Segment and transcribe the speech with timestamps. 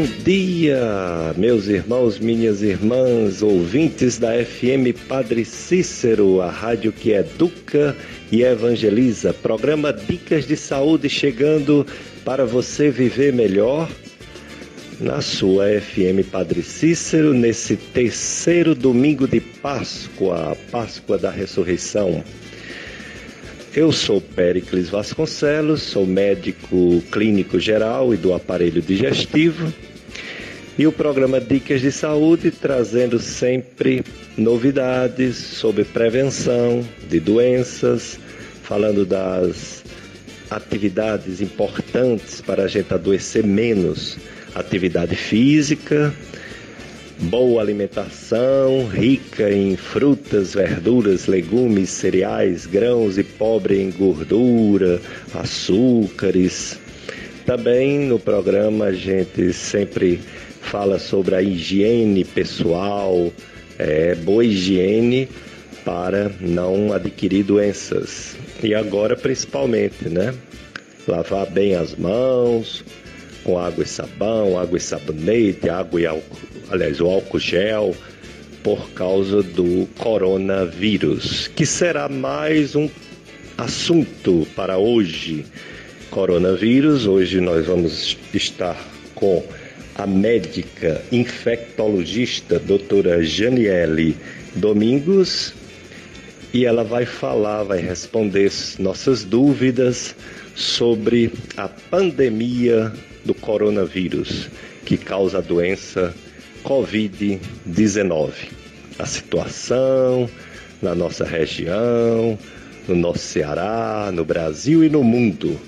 [0.00, 7.94] Bom dia, meus irmãos, minhas irmãs, ouvintes da FM Padre Cícero, a rádio que educa
[8.32, 9.34] e evangeliza.
[9.34, 11.86] Programa Dicas de Saúde chegando
[12.24, 13.90] para você viver melhor
[14.98, 22.24] na sua FM Padre Cícero, nesse terceiro domingo de Páscoa, Páscoa da Ressurreição.
[23.76, 29.70] Eu sou Péricles Vasconcelos, sou médico clínico geral e do aparelho digestivo.
[30.78, 34.02] E o programa Dicas de Saúde trazendo sempre
[34.36, 38.18] novidades sobre prevenção de doenças,
[38.62, 39.84] falando das
[40.50, 44.16] atividades importantes para a gente adoecer menos,
[44.54, 46.14] atividade física,
[47.18, 55.00] boa alimentação, rica em frutas, verduras, legumes, cereais, grãos e pobre em gordura,
[55.34, 56.78] açúcares.
[57.44, 60.20] Também no programa a gente sempre
[60.60, 63.32] fala sobre a higiene pessoal,
[63.78, 65.28] é, boa higiene
[65.84, 68.36] para não adquirir doenças.
[68.62, 70.34] E agora principalmente, né?
[71.08, 72.84] Lavar bem as mãos,
[73.42, 76.38] com água e sabão, água e sabonete, água e álcool,
[76.70, 77.94] aliás, o álcool gel,
[78.62, 82.88] por causa do coronavírus, que será mais um
[83.56, 85.46] assunto para hoje.
[86.10, 88.76] Coronavírus, hoje nós vamos estar
[89.14, 89.42] com
[89.96, 94.16] a médica infectologista doutora Janiele
[94.54, 95.54] Domingos
[96.52, 100.14] e ela vai falar, vai responder nossas dúvidas
[100.56, 102.92] sobre a pandemia
[103.24, 104.48] do coronavírus
[104.84, 106.14] que causa a doença
[106.64, 108.32] Covid-19.
[108.98, 110.28] A situação
[110.82, 112.38] na nossa região,
[112.88, 115.58] no nosso Ceará, no Brasil e no mundo.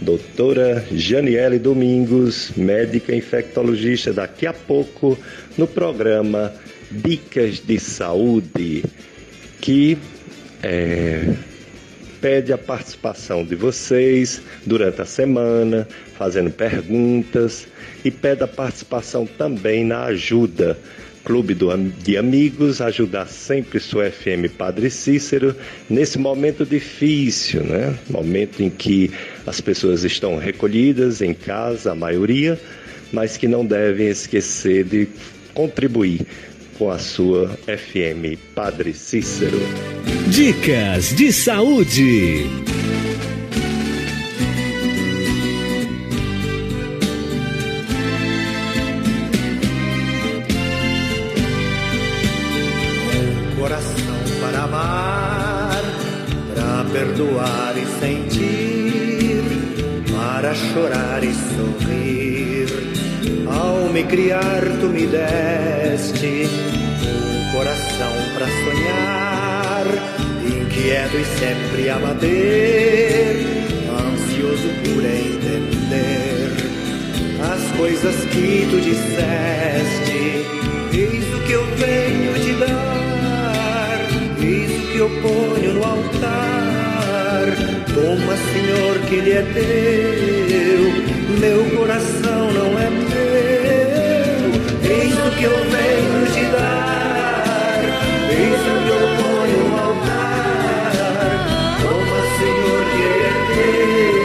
[0.00, 5.18] Doutora Janiele Domingos, médica infectologista, daqui a pouco
[5.56, 6.52] no programa
[6.90, 8.84] Dicas de Saúde,
[9.60, 9.98] que
[10.62, 11.34] é,
[12.20, 17.66] pede a participação de vocês durante a semana, fazendo perguntas
[18.04, 20.78] e pede a participação também na ajuda.
[21.28, 25.54] Clube do, de Amigos, ajudar sempre sua FM Padre Cícero
[25.90, 27.94] nesse momento difícil, né?
[28.08, 29.10] Momento em que
[29.46, 32.58] as pessoas estão recolhidas em casa, a maioria,
[33.12, 35.06] mas que não devem esquecer de
[35.52, 36.26] contribuir
[36.78, 39.60] com a sua FM Padre Cícero.
[40.28, 42.46] Dicas de saúde.
[64.08, 66.48] Criar, tu me deste
[67.04, 69.86] um coração para sonhar,
[70.46, 73.36] inquieto e sempre a bater,
[73.86, 76.48] ansioso por entender
[77.52, 80.46] as coisas que tu disseste.
[80.92, 84.00] Eis o que eu venho te dar,
[84.40, 87.44] eis o que eu ponho no altar.
[87.94, 90.80] Toma, Senhor, que ele é teu,
[91.38, 93.07] meu coração não é meu.
[95.28, 97.44] Eis o que eu venho te dar,
[98.30, 100.92] eis o que eu ponho no altar.
[101.82, 104.17] Toma, Senhor, que é teu,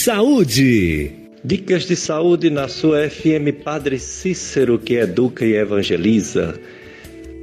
[0.00, 1.10] saúde.
[1.44, 6.58] Dicas de saúde na sua FM Padre Cícero, que educa e evangeliza.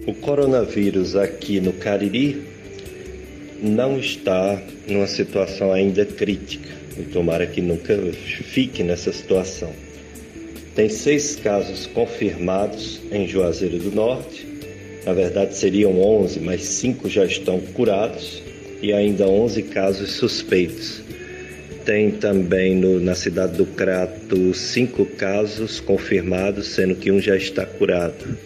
[0.07, 2.41] O coronavírus aqui no Cariri
[3.61, 6.67] não está numa situação ainda crítica.
[6.97, 9.71] E tomara que nunca fique nessa situação.
[10.73, 14.47] Tem seis casos confirmados em Juazeiro do Norte.
[15.05, 18.41] Na verdade, seriam 11, mas cinco já estão curados
[18.81, 21.05] e ainda 11 casos suspeitos.
[21.87, 27.65] Tem também no, na cidade do Crato cinco casos confirmados, sendo que um já está
[27.65, 28.37] curado.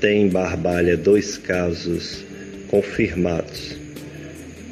[0.00, 2.24] Tem em Barbalha dois casos
[2.68, 3.76] confirmados.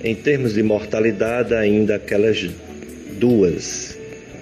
[0.03, 2.49] Em termos de mortalidade, ainda aquelas
[3.21, 3.99] duas.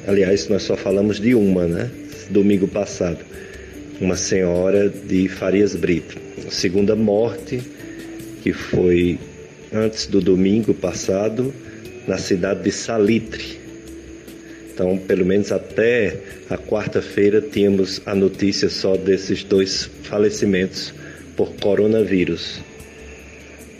[0.06, 1.90] Aliás, nós só falamos de uma, né?
[2.30, 3.24] Domingo passado.
[4.00, 6.16] Uma senhora de Farias Brito.
[6.48, 7.60] segunda morte,
[8.40, 9.18] que foi
[9.72, 11.52] antes do domingo passado,
[12.06, 13.60] na cidade de Salitre.
[14.72, 16.16] Então, pelo menos até
[16.48, 20.94] a quarta-feira, tínhamos a notícia só desses dois falecimentos
[21.36, 22.60] por coronavírus.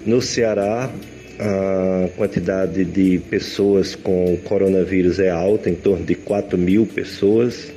[0.05, 0.91] No Ceará,
[1.39, 7.73] a quantidade de pessoas com coronavírus é alta, em torno de 4 mil pessoas,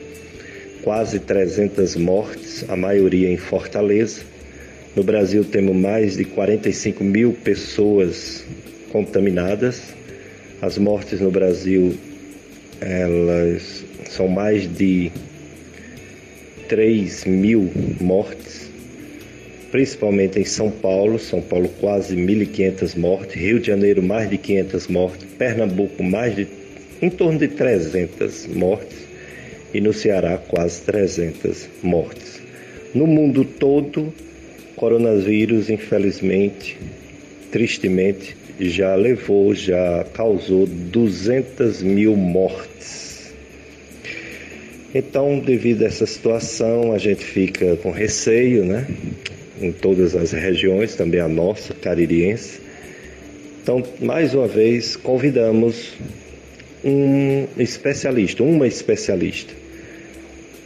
[0.83, 4.21] quase 300 mortes, a maioria em Fortaleza.
[4.95, 8.44] No Brasil, temos mais de 45 mil pessoas
[8.91, 9.81] contaminadas.
[10.65, 11.95] As mortes no Brasil,
[12.81, 15.12] elas são mais de
[16.67, 17.71] 3 mil
[18.01, 18.71] mortes,
[19.71, 24.88] principalmente em São Paulo, São Paulo quase 1.500 mortes, Rio de Janeiro mais de 500
[24.88, 26.47] mortes, Pernambuco mais de
[27.00, 28.97] em torno de 300 mortes.
[29.71, 32.41] E no Ceará quase 300 mortes.
[32.91, 34.12] No mundo todo,
[34.75, 36.75] coronavírus, infelizmente,
[37.51, 43.34] tristemente, já levou, já causou 200 mil mortes.
[44.94, 48.88] Então, devido a essa situação, a gente fica com receio, né?
[49.62, 52.62] Em todas as regiões, também a nossa, caririense.
[53.62, 55.94] Então, mais uma vez, convidamos
[56.84, 59.54] um especialista, uma especialista,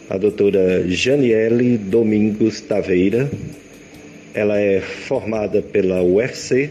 [0.10, 3.32] a doutora Janiele Domingos Taveira.
[4.34, 6.70] Ela é formada pela UFC,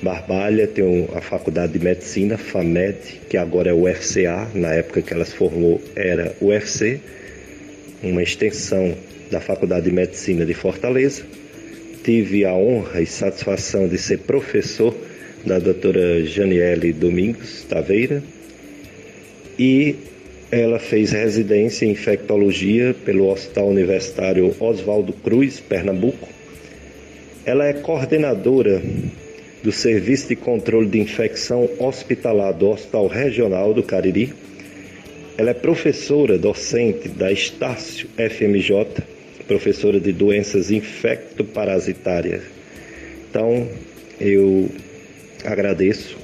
[0.00, 2.96] Barbalha tem a Faculdade de Medicina, FAMED,
[3.28, 7.00] que agora é o UFCA, na época que ela se formou era UFC,
[8.02, 8.94] uma extensão
[9.28, 11.24] da Faculdade de Medicina de Fortaleza.
[12.04, 14.94] Tive a honra e satisfação de ser professor
[15.44, 18.22] da doutora Janiele Domingos Taveira
[19.58, 19.96] e
[20.50, 26.28] ela fez residência em infectologia pelo Hospital Universitário Oswaldo Cruz, Pernambuco.
[27.44, 28.80] Ela é coordenadora
[29.62, 34.32] do Serviço de Controle de Infecção Hospitalar do Hospital Regional do Cariri.
[35.36, 38.86] Ela é professora docente da Estácio FMJ,
[39.46, 42.42] professora de doenças infectoparasitárias.
[43.30, 43.68] Então,
[44.20, 44.68] eu
[45.44, 46.16] agradeço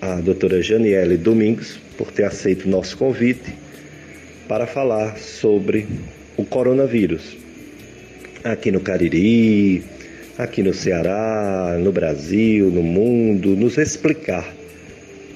[0.00, 3.54] à doutora Janiele Domingos por ter aceito o nosso convite
[4.48, 5.86] para falar sobre
[6.36, 7.36] o coronavírus
[8.44, 9.82] aqui no Cariri,
[10.38, 14.54] aqui no Ceará, no Brasil, no mundo, nos explicar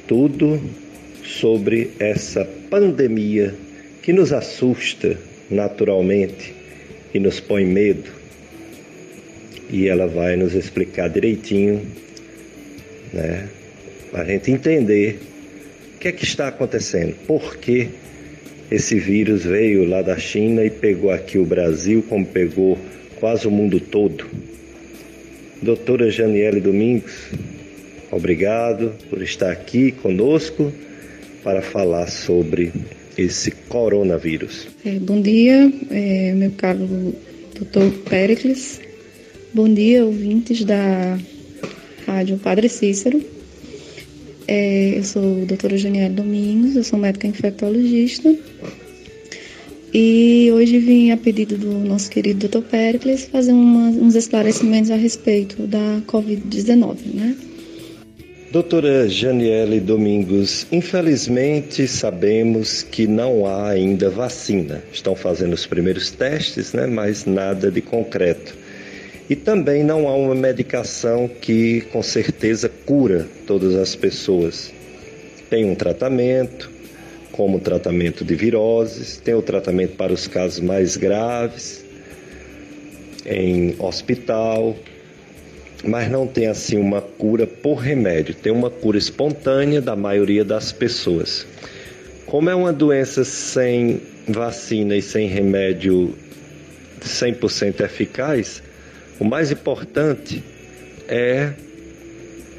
[0.07, 0.61] tudo
[1.25, 3.55] sobre essa pandemia
[4.03, 5.17] que nos assusta
[5.51, 6.55] naturalmente
[7.15, 8.11] e nos põe medo.
[9.71, 11.81] E ela vai nos explicar direitinho,
[13.13, 13.49] né?
[14.11, 15.21] Para a gente entender
[15.95, 17.89] o que é que está acontecendo, por que
[18.71, 22.77] esse vírus veio lá da China e pegou aqui o Brasil, como pegou
[23.21, 24.27] quase o mundo todo.
[25.63, 27.13] Doutora Janiele Domingos,
[28.11, 30.73] obrigado por estar aqui conosco
[31.45, 32.73] para falar sobre
[33.17, 34.69] esse coronavírus.
[34.87, 37.15] É, bom dia, é, meu caro
[37.55, 38.81] doutor Pericles.
[39.53, 41.19] Bom dia, ouvintes da
[42.07, 43.23] Rádio Padre Cícero.
[44.49, 48.35] É, eu sou doutora Janiele Domingos, eu sou médica infectologista
[49.93, 52.63] e hoje vim a pedido do nosso querido Dr.
[52.63, 57.37] Pericles fazer uma, uns esclarecimentos a respeito da Covid-19, né?
[58.53, 64.83] Doutora Janiele Domingos, infelizmente sabemos que não há ainda vacina.
[64.93, 68.57] Estão fazendo os primeiros testes, né, mas nada de concreto.
[69.29, 74.73] E também não há uma medicação que com certeza cura todas as pessoas.
[75.49, 76.69] Tem um tratamento,
[77.33, 81.85] como tratamento de viroses, tem o tratamento para os casos mais graves,
[83.25, 84.77] em hospital,
[85.85, 90.73] mas não tem assim uma cura por remédio, tem uma cura espontânea da maioria das
[90.73, 91.47] pessoas.
[92.27, 96.15] Como é uma doença sem vacina e sem remédio
[97.01, 98.63] 100% eficaz,
[99.19, 100.43] o mais importante
[101.09, 101.53] é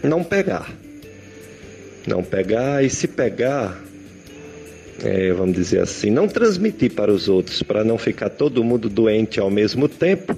[0.03, 0.73] não pegar.
[2.07, 3.79] Não pegar e se pegar,
[5.03, 9.39] é, vamos dizer assim, não transmitir para os outros, para não ficar todo mundo doente
[9.39, 10.37] ao mesmo tempo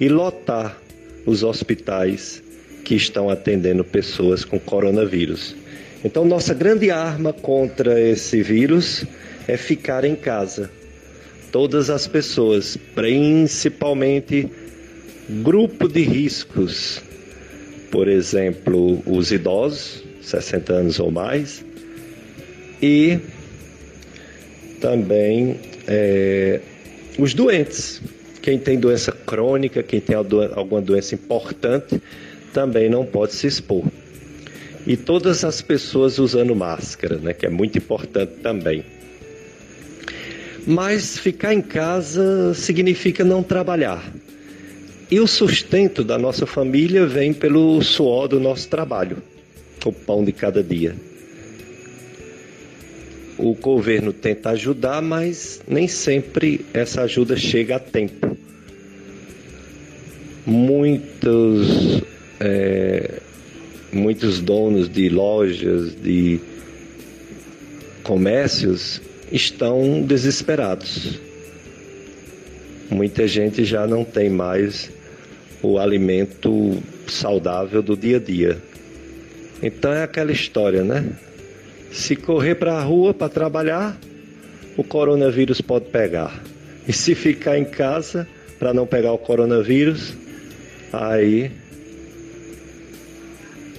[0.00, 0.78] e lotar
[1.24, 2.42] os hospitais
[2.84, 5.56] que estão atendendo pessoas com coronavírus.
[6.04, 9.04] Então, nossa grande arma contra esse vírus
[9.48, 10.70] é ficar em casa.
[11.50, 14.48] Todas as pessoas, principalmente
[15.42, 17.02] grupo de riscos,
[17.90, 21.64] por exemplo, os idosos, 60 anos ou mais,
[22.82, 23.18] e
[24.86, 26.60] também é,
[27.18, 28.00] os doentes.
[28.40, 32.00] Quem tem doença crônica, quem tem alguma doença importante,
[32.52, 33.82] também não pode se expor.
[34.86, 38.84] E todas as pessoas usando máscara, né, que é muito importante também.
[40.64, 44.08] Mas ficar em casa significa não trabalhar.
[45.10, 49.16] E o sustento da nossa família vem pelo suor do nosso trabalho,
[49.84, 50.94] o pão de cada dia.
[53.38, 58.36] O governo tenta ajudar, mas nem sempre essa ajuda chega a tempo.
[60.46, 62.02] Muitos,
[62.40, 63.20] é,
[63.92, 66.40] muitos donos de lojas, de
[68.02, 71.20] comércios estão desesperados.
[72.90, 74.90] Muita gente já não tem mais
[75.60, 78.58] o alimento saudável do dia a dia.
[79.62, 81.04] Então é aquela história, né?
[81.92, 83.98] Se correr para a rua para trabalhar,
[84.76, 86.42] o coronavírus pode pegar.
[86.86, 88.28] E se ficar em casa
[88.58, 90.14] para não pegar o coronavírus,
[90.92, 91.50] aí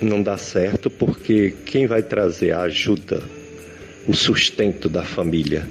[0.01, 3.21] não dá certo, porque quem vai trazer a ajuda,
[4.07, 5.67] o sustento da família?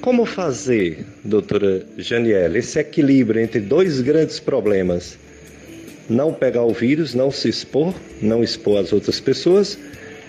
[0.00, 5.18] Como fazer, doutora Janiela, esse equilíbrio entre dois grandes problemas?
[6.10, 9.78] Não pegar o vírus, não se expor, não expor as outras pessoas,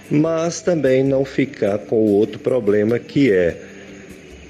[0.10, 3.60] mas também não ficar com o outro problema que é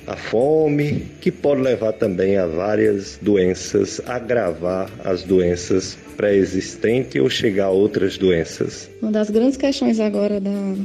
[0.07, 7.65] a fome, que pode levar também a várias doenças, agravar as doenças pré-existentes ou chegar
[7.65, 8.89] a outras doenças.
[9.01, 10.75] Uma das grandes questões agora da,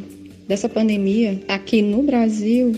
[0.48, 2.74] dessa pandemia aqui no Brasil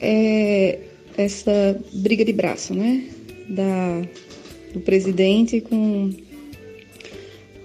[0.00, 0.78] é
[1.16, 3.04] essa briga de braço, né?
[3.48, 4.02] Da,
[4.74, 6.10] do presidente com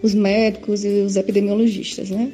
[0.02, 2.32] os médicos e os epidemiologistas, né?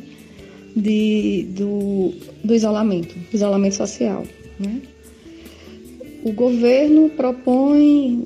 [0.82, 4.24] De, do, do isolamento, isolamento social,
[4.60, 4.82] né?
[6.24, 8.26] O governo propõe,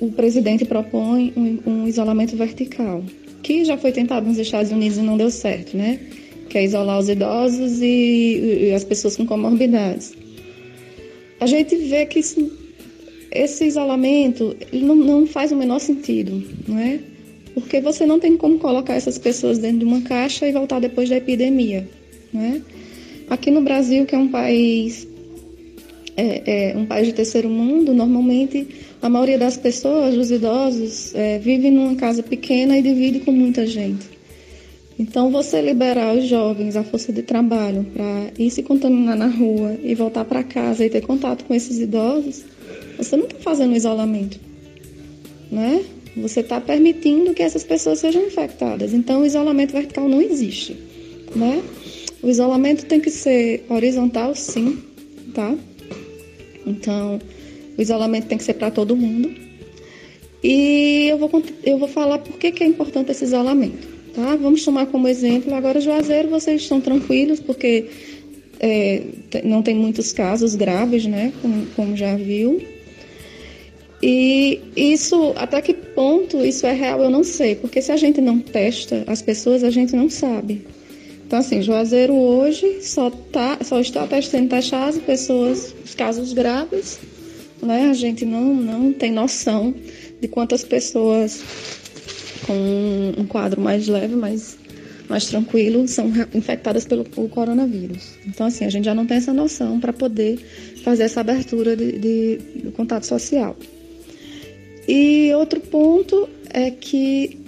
[0.00, 3.02] o presidente propõe um, um isolamento vertical,
[3.42, 5.98] que já foi tentado nos Estados Unidos e não deu certo, né?
[6.48, 10.14] Que é isolar os idosos e, e as pessoas com comorbidades
[11.42, 12.52] a gente vê que isso,
[13.32, 17.00] esse isolamento não, não faz o menor sentido, não é?
[17.54, 21.08] Porque você não tem como colocar essas pessoas dentro de uma caixa e voltar depois
[21.08, 21.88] da epidemia,
[22.32, 22.60] não é?
[23.28, 25.06] Aqui no Brasil, que é um país
[26.16, 28.66] é, é um país de terceiro mundo, normalmente
[29.00, 33.66] a maioria das pessoas, os idosos, é, vive numa casa pequena e divide com muita
[33.66, 34.12] gente.
[34.98, 39.76] Então, você liberar os jovens à força de trabalho para ir se contaminar na rua
[39.82, 42.44] e voltar para casa e ter contato com esses idosos,
[42.96, 44.38] você não está fazendo isolamento,
[45.50, 45.82] né?
[46.16, 48.92] Você está permitindo que essas pessoas sejam infectadas.
[48.92, 50.76] Então, o isolamento vertical não existe,
[51.34, 51.62] né?
[52.22, 54.78] O isolamento tem que ser horizontal, sim,
[55.34, 55.54] tá?
[56.66, 57.18] Então,
[57.76, 59.32] o isolamento tem que ser para todo mundo.
[60.42, 63.88] E eu vou, eu vou falar por que, que é importante esse isolamento.
[64.14, 64.36] Tá?
[64.36, 67.86] Vamos tomar como exemplo agora Juazeiro, vocês estão tranquilos porque
[68.60, 69.02] é,
[69.42, 71.32] não tem muitos casos graves, né?
[71.40, 72.62] Como, como já viu.
[74.02, 78.20] E isso, até que ponto isso é real, eu não sei, porque se a gente
[78.20, 80.66] não testa as pessoas, a gente não sabe.
[81.24, 86.98] Então, assim, Juazeiro hoje só, tá, só está testando taxar as pessoas, os casos graves,
[87.62, 87.88] né?
[87.90, 89.72] A gente não, não tem noção
[90.20, 91.42] de quantas pessoas
[92.46, 94.58] com um quadro mais leve, mais,
[95.08, 98.18] mais tranquilo, são infectadas pelo coronavírus.
[98.26, 100.38] Então, assim, a gente já não tem essa noção para poder
[100.82, 103.56] fazer essa abertura de, de, de contato social.
[104.88, 107.38] E outro ponto é que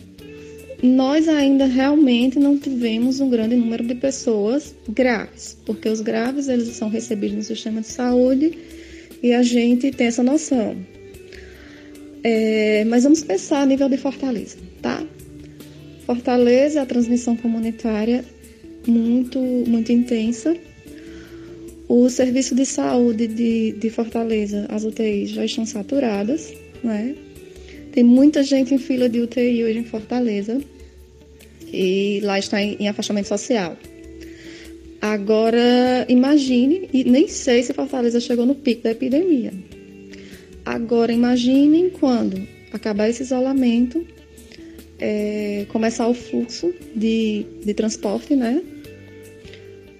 [0.82, 6.68] nós ainda realmente não tivemos um grande número de pessoas graves, porque os graves eles
[6.76, 8.58] são recebidos no sistema de saúde
[9.22, 10.76] e a gente tem essa noção.
[12.22, 15.02] É, mas vamos pensar a nível de Fortaleza, tá?
[16.04, 18.22] Fortaleza, a transmissão comunitária
[18.86, 20.54] muito, muito intensa.
[21.88, 27.14] O serviço de saúde de, de Fortaleza, as UTIs já estão saturadas, né?
[27.94, 30.60] Tem muita gente em fila de UTI hoje em Fortaleza
[31.72, 33.76] e lá está em, afastamento social.
[35.00, 39.52] Agora, imagine, e nem sei se Fortaleza chegou no pico da epidemia.
[40.64, 44.04] Agora, imaginem quando acabar esse isolamento,
[44.98, 48.60] é, começar o fluxo de, de transporte, né?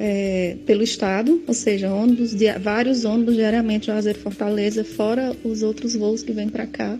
[0.01, 6.25] É, pelo estado, ou seja, ônibus, vários ônibus diariamente Juazeiro Fortaleza, fora os outros voos
[6.25, 6.99] que vêm para cá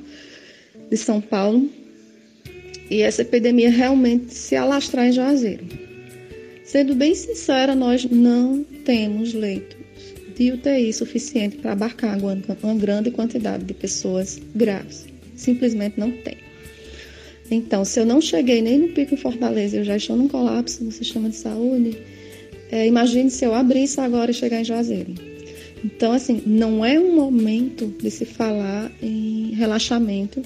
[0.95, 1.69] de São Paulo.
[2.89, 5.65] E essa epidemia realmente se alastrar em Juazeiro.
[6.65, 9.77] Sendo bem sincera, nós não temos leitos
[10.37, 12.19] de UTI suficiente para abarcar
[12.63, 15.07] uma grande quantidade de pessoas graves.
[15.37, 16.37] Simplesmente não tem.
[17.51, 20.83] Então, se eu não cheguei nem no pico em Fortaleza, eu já estou num colapso
[20.83, 21.99] no sistema de saúde,
[22.71, 25.15] é, imagine se eu abrisse agora e chegar em Juazeiro.
[25.85, 30.43] Então, assim, não é um momento de se falar em relaxamento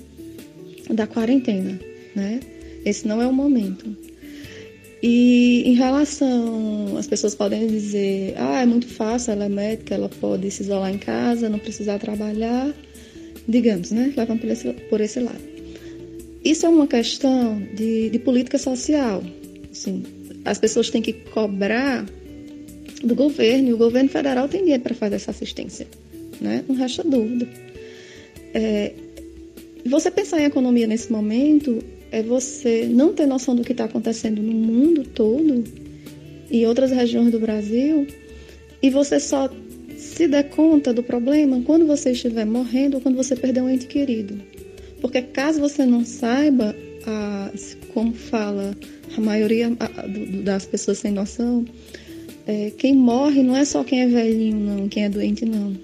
[0.90, 1.78] da quarentena,
[2.14, 2.40] né?
[2.85, 3.97] Esse não é o momento.
[5.02, 10.09] E em relação, as pessoas podem dizer, ah, é muito fácil, ela é médica, ela
[10.09, 12.75] pode se isolar em casa, não precisar trabalhar,
[13.47, 14.12] digamos, né?
[14.16, 15.40] Levando por esse, por esse lado.
[16.45, 19.23] Isso é uma questão de, de política social.
[19.71, 20.02] Assim,
[20.45, 22.04] as pessoas têm que cobrar
[23.04, 25.87] do governo, e o governo federal tem dinheiro para fazer essa assistência,
[26.40, 26.64] né?
[26.68, 27.49] Não resta dúvida.
[28.52, 28.92] É,
[29.87, 34.42] você pensar em economia nesse momento é você não ter noção do que está acontecendo
[34.42, 35.64] no mundo todo
[36.50, 38.06] e outras regiões do Brasil
[38.82, 39.50] e você só
[39.97, 43.86] se der conta do problema quando você estiver morrendo ou quando você perder um ente
[43.86, 44.41] querido.
[45.00, 46.75] Porque caso você não saiba,
[47.06, 47.50] a,
[47.93, 48.76] como fala
[49.17, 49.71] a maioria
[50.45, 51.64] das pessoas sem noção,
[52.47, 55.76] é, quem morre não é só quem é velhinho, não, quem é doente, não.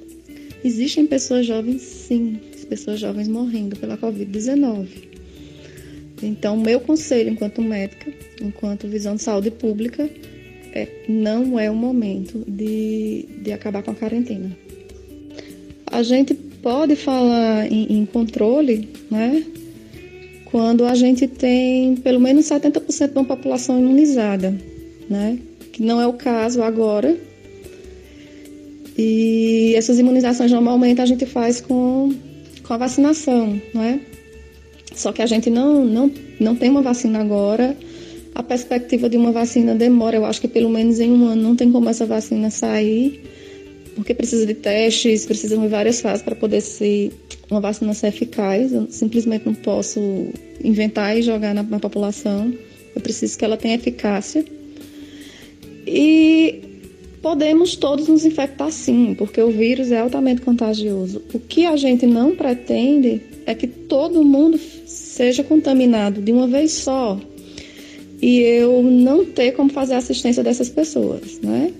[0.65, 5.15] Existem pessoas jovens, sim, pessoas jovens morrendo pela Covid-19.
[6.23, 10.09] Então, meu conselho enquanto médica, enquanto visão de saúde pública,
[10.73, 14.57] é, não é o momento de, de acabar com a quarentena.
[15.87, 19.45] A gente pode falar em, em controle, né?
[20.47, 24.57] Quando a gente tem pelo menos 70% de uma população imunizada,
[25.09, 25.39] né?
[25.73, 27.17] Que não é o caso agora.
[28.97, 32.13] E essas imunizações normalmente a gente faz com
[32.67, 34.01] com a vacinação, não é?
[34.95, 37.77] Só que a gente não, não, não tem uma vacina agora.
[38.35, 41.57] A perspectiva de uma vacina demora, eu acho que pelo menos em um ano não
[41.57, 43.23] tem como essa vacina sair,
[43.95, 47.13] porque precisa de testes, precisa de várias fases para poder ser
[47.51, 48.73] uma vacina ser eficaz.
[48.73, 50.01] Eu simplesmente não posso
[50.63, 52.53] inventar e jogar na, na população.
[52.95, 54.45] Eu preciso que ela tenha eficácia.
[55.87, 56.74] E
[57.25, 61.23] podemos todos nos infectar sim, porque o vírus é altamente contagioso.
[61.33, 66.73] O que a gente não pretende é que todo mundo seja contaminado de uma vez
[66.73, 67.19] só
[68.21, 71.73] e eu não ter como fazer a assistência dessas pessoas, né?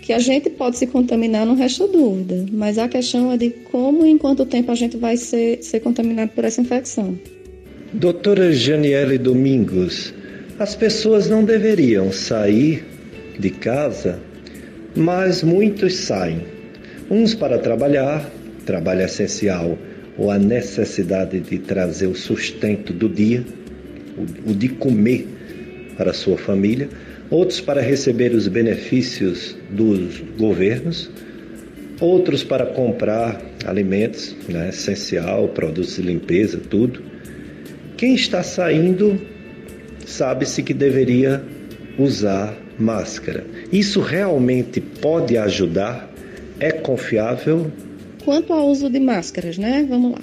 [0.00, 4.06] Que a gente pode se contaminar, não resta dúvida, mas a questão é de como
[4.06, 7.18] e em quanto tempo a gente vai ser, ser contaminado por essa infecção.
[7.92, 10.14] Doutora Janiele Domingos,
[10.56, 12.84] as pessoas não deveriam sair
[13.36, 14.20] de casa
[14.96, 16.40] mas muitos saem.
[17.10, 18.30] Uns para trabalhar,
[18.64, 19.78] trabalho essencial,
[20.16, 23.44] ou a necessidade de trazer o sustento do dia,
[24.46, 25.26] o, de comer
[25.96, 26.88] para a sua família,
[27.30, 31.10] outros para receber os benefícios dos governos,
[32.00, 37.02] outros para comprar alimentos, né, essencial, produtos de limpeza, tudo.
[37.96, 39.20] Quem está saindo
[40.06, 41.42] sabe-se que deveria
[41.98, 43.46] usar máscara.
[43.72, 46.10] Isso realmente pode ajudar?
[46.58, 47.70] É confiável?
[48.24, 49.86] Quanto ao uso de máscaras, né?
[49.88, 50.20] Vamos lá.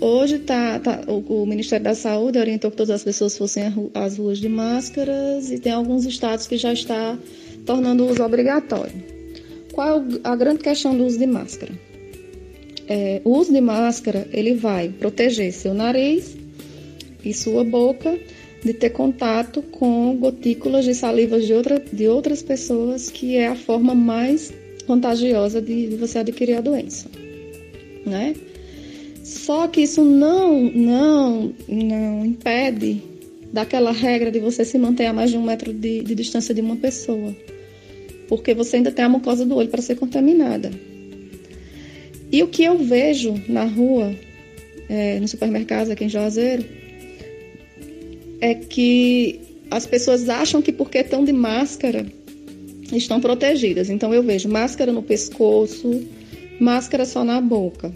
[0.00, 4.16] Hoje tá, tá o, o, Ministério da Saúde orientou que todas as pessoas fossem às
[4.16, 7.18] ruas de máscaras e tem alguns estados que já está
[7.66, 8.94] tornando o uso obrigatório.
[9.72, 11.72] Qual é a grande questão do uso de máscara?
[12.88, 16.34] É, o uso de máscara ele vai proteger seu nariz
[17.24, 18.18] e sua boca
[18.64, 23.54] de ter contato com gotículas de salivas de, outra, de outras pessoas, que é a
[23.54, 24.52] forma mais
[24.86, 27.08] contagiosa de, de você adquirir a doença,
[28.04, 28.34] né?
[29.22, 33.00] Só que isso não, não, não impede
[33.52, 36.60] daquela regra de você se manter a mais de um metro de, de distância de
[36.60, 37.34] uma pessoa,
[38.28, 40.70] porque você ainda tem a mucosa do olho para ser contaminada.
[42.32, 44.14] E o que eu vejo na rua,
[44.88, 46.64] é, no supermercado aqui em Juazeiro,
[48.40, 52.06] é que as pessoas acham que porque estão de máscara
[52.96, 53.90] estão protegidas.
[53.90, 56.02] Então eu vejo máscara no pescoço,
[56.58, 57.92] máscara só na boca,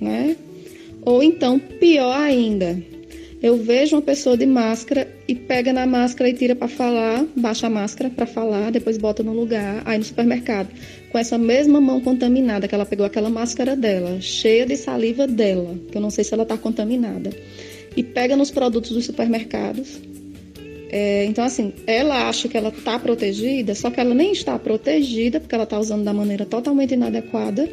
[0.00, 0.36] né?
[1.04, 2.80] Ou então, pior ainda,
[3.42, 7.66] eu vejo uma pessoa de máscara e pega na máscara e tira para falar, baixa
[7.66, 10.68] a máscara para falar, depois bota no lugar, aí no supermercado,
[11.10, 15.74] com essa mesma mão contaminada, que ela pegou aquela máscara dela, cheia de saliva dela,
[15.90, 17.30] que eu não sei se ela está contaminada,
[17.96, 20.00] e pega nos produtos dos supermercados.
[20.90, 25.40] É, então, assim, ela acha que ela está protegida, só que ela nem está protegida,
[25.40, 27.66] porque ela está usando da maneira totalmente inadequada,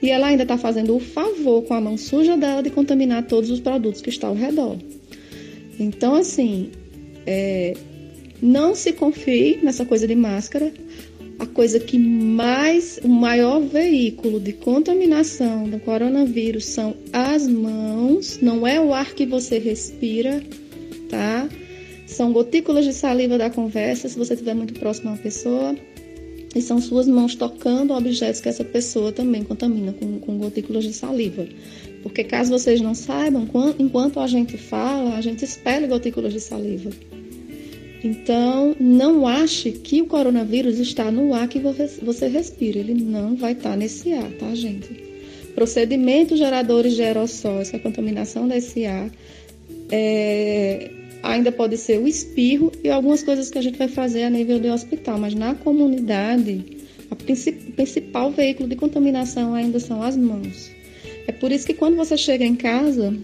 [0.00, 3.50] e ela ainda está fazendo o favor com a mão suja dela de contaminar todos
[3.50, 4.76] os produtos que estão ao redor.
[5.80, 6.70] Então, assim,
[7.26, 7.74] é,
[8.40, 10.72] não se confie nessa coisa de máscara.
[11.40, 18.66] A coisa que mais, o maior veículo de contaminação do coronavírus são as mãos, não
[18.66, 20.42] é o ar que você respira,
[21.08, 21.48] tá?
[22.06, 25.74] São gotículas de saliva da conversa, se você estiver muito próximo a uma pessoa.
[26.54, 30.92] E são suas mãos tocando objetos que essa pessoa também contamina com, com gotículas de
[30.92, 31.46] saliva.
[32.02, 33.48] Porque caso vocês não saibam,
[33.78, 36.90] enquanto a gente fala, a gente expele gotículas de saliva.
[38.02, 42.78] Então, não ache que o coronavírus está no ar que você respira.
[42.78, 44.88] Ele não vai estar nesse ar, tá, gente?
[45.54, 49.10] Procedimentos geradores de aerossóis, que é a contaminação desse ar,
[49.90, 50.90] é,
[51.22, 54.58] ainda pode ser o espirro e algumas coisas que a gente vai fazer a nível
[54.58, 55.18] de hospital.
[55.18, 56.78] Mas na comunidade,
[57.10, 60.70] o principal veículo de contaminação ainda são as mãos.
[61.26, 63.14] É por isso que quando você chega em casa,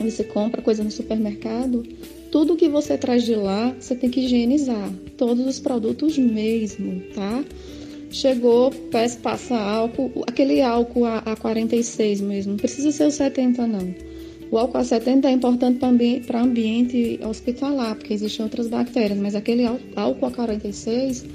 [0.00, 1.84] você compra coisa no supermercado,
[2.32, 4.90] tudo que você traz de lá, você tem que higienizar.
[5.18, 7.44] Todos os produtos mesmo, tá?
[8.10, 8.72] Chegou,
[9.22, 13.94] passa álcool, aquele álcool a, a 46 mesmo, não precisa ser o 70 não.
[14.50, 19.34] O álcool a 70 é importante para ambi ambiente hospitalar, porque existem outras bactérias, mas
[19.34, 21.26] aquele álcool a 46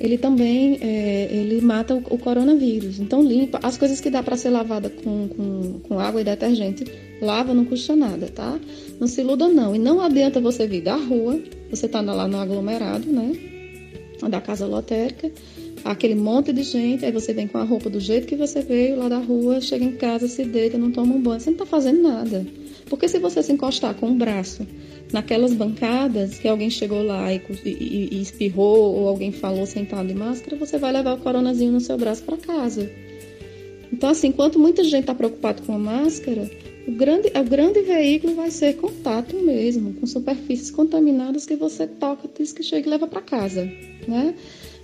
[0.00, 3.00] ele também é, ele mata o, o, coronavírus.
[3.00, 6.84] Então limpa as coisas que dá para ser lavada com, com, com, água e detergente,
[7.20, 8.58] lava, não custa nada, tá?
[9.00, 9.74] Não se iluda não.
[9.74, 13.32] E não adianta você vir da rua, você tá lá no aglomerado, né?
[14.28, 15.30] Da casa lotérica,
[15.84, 18.98] aquele monte de gente, aí você vem com a roupa do jeito que você veio
[18.98, 21.66] lá da rua, chega em casa, se deita, não toma um banho, você não tá
[21.66, 22.44] fazendo nada.
[22.88, 24.66] Porque se você se encostar com o braço
[25.12, 30.14] naquelas bancadas que alguém chegou lá e, e, e, espirrou ou alguém falou sentado de
[30.14, 32.90] máscara, você vai levar o coronazinho no seu braço para casa.
[33.92, 36.50] Então, assim, enquanto muita gente está preocupada com a máscara,
[36.86, 42.28] o grande, o grande veículo vai ser contato mesmo, com superfícies contaminadas que você toca,
[42.38, 43.70] diz que chega e leva para casa,
[44.06, 44.34] né?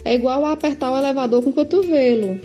[0.04, 2.38] É igual a apertar o elevador com o cotovelo.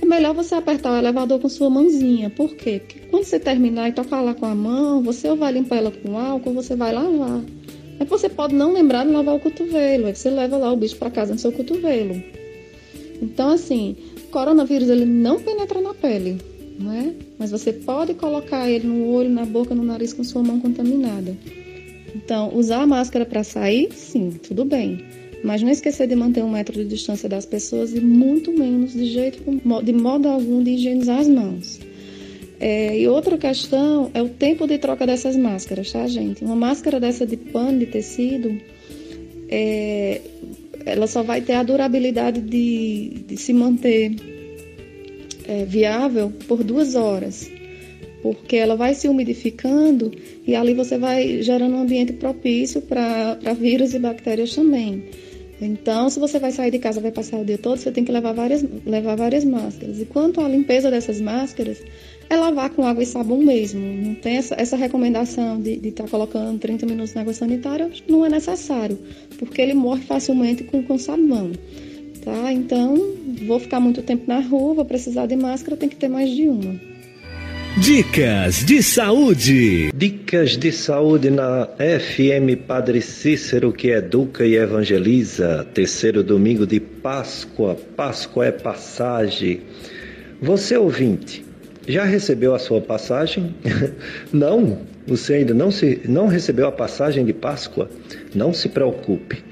[0.00, 2.30] É melhor você apertar o elevador com sua mãozinha.
[2.30, 2.80] Por quê?
[2.80, 5.90] Porque quando você terminar e tocar lá com a mão, você ou vai limpar ela
[5.90, 7.42] com álcool ou você vai lavar.
[7.98, 10.06] Mas você pode não lembrar de lavar o cotovelo.
[10.06, 12.22] Aí você leva lá o bicho para casa no seu cotovelo.
[13.20, 16.38] Então, assim, o coronavírus ele não penetra na pele,
[16.78, 17.12] não é?
[17.38, 21.36] Mas você pode colocar ele no olho, na boca, no nariz com sua mão contaminada.
[22.14, 25.04] Então, usar a máscara para sair, sim, tudo bem.
[25.42, 29.06] Mas não esquecer de manter um metro de distância das pessoas e muito menos de
[29.06, 29.42] jeito,
[29.84, 31.78] de modo algum, de higienizar as mãos.
[32.60, 36.44] É, e outra questão é o tempo de troca dessas máscaras, tá, gente?
[36.44, 38.60] Uma máscara dessa de pano, de tecido,
[39.48, 40.20] é,
[40.84, 44.16] ela só vai ter a durabilidade de, de se manter
[45.46, 47.50] é, viável por duas horas,
[48.22, 50.10] porque ela vai se umidificando
[50.46, 55.04] e ali você vai gerando um ambiente propício para vírus e bactérias também.
[55.60, 58.12] Então, se você vai sair de casa, vai passar o dia todo, você tem que
[58.12, 60.00] levar várias, levar várias máscaras.
[60.00, 61.82] E quanto à limpeza dessas máscaras,
[62.30, 63.80] é lavar com água e sabão mesmo.
[63.80, 68.24] Não tem essa, essa recomendação de estar tá colocando 30 minutos na água sanitária, não
[68.24, 68.98] é necessário,
[69.38, 71.50] porque ele morre facilmente com, com sabão.
[72.24, 72.52] Tá?
[72.52, 72.96] Então,
[73.46, 76.48] vou ficar muito tempo na rua, vou precisar de máscara, tem que ter mais de
[76.48, 76.87] uma.
[77.80, 79.92] Dicas de saúde.
[79.94, 85.64] Dicas de saúde na FM Padre Cícero que educa e evangeliza.
[85.72, 87.76] Terceiro domingo de Páscoa.
[87.96, 89.60] Páscoa é passagem.
[90.42, 91.44] Você ouvinte,
[91.86, 93.54] já recebeu a sua passagem?
[94.32, 94.80] não?
[95.06, 97.88] Você ainda não, se, não recebeu a passagem de Páscoa?
[98.34, 99.44] Não se preocupe.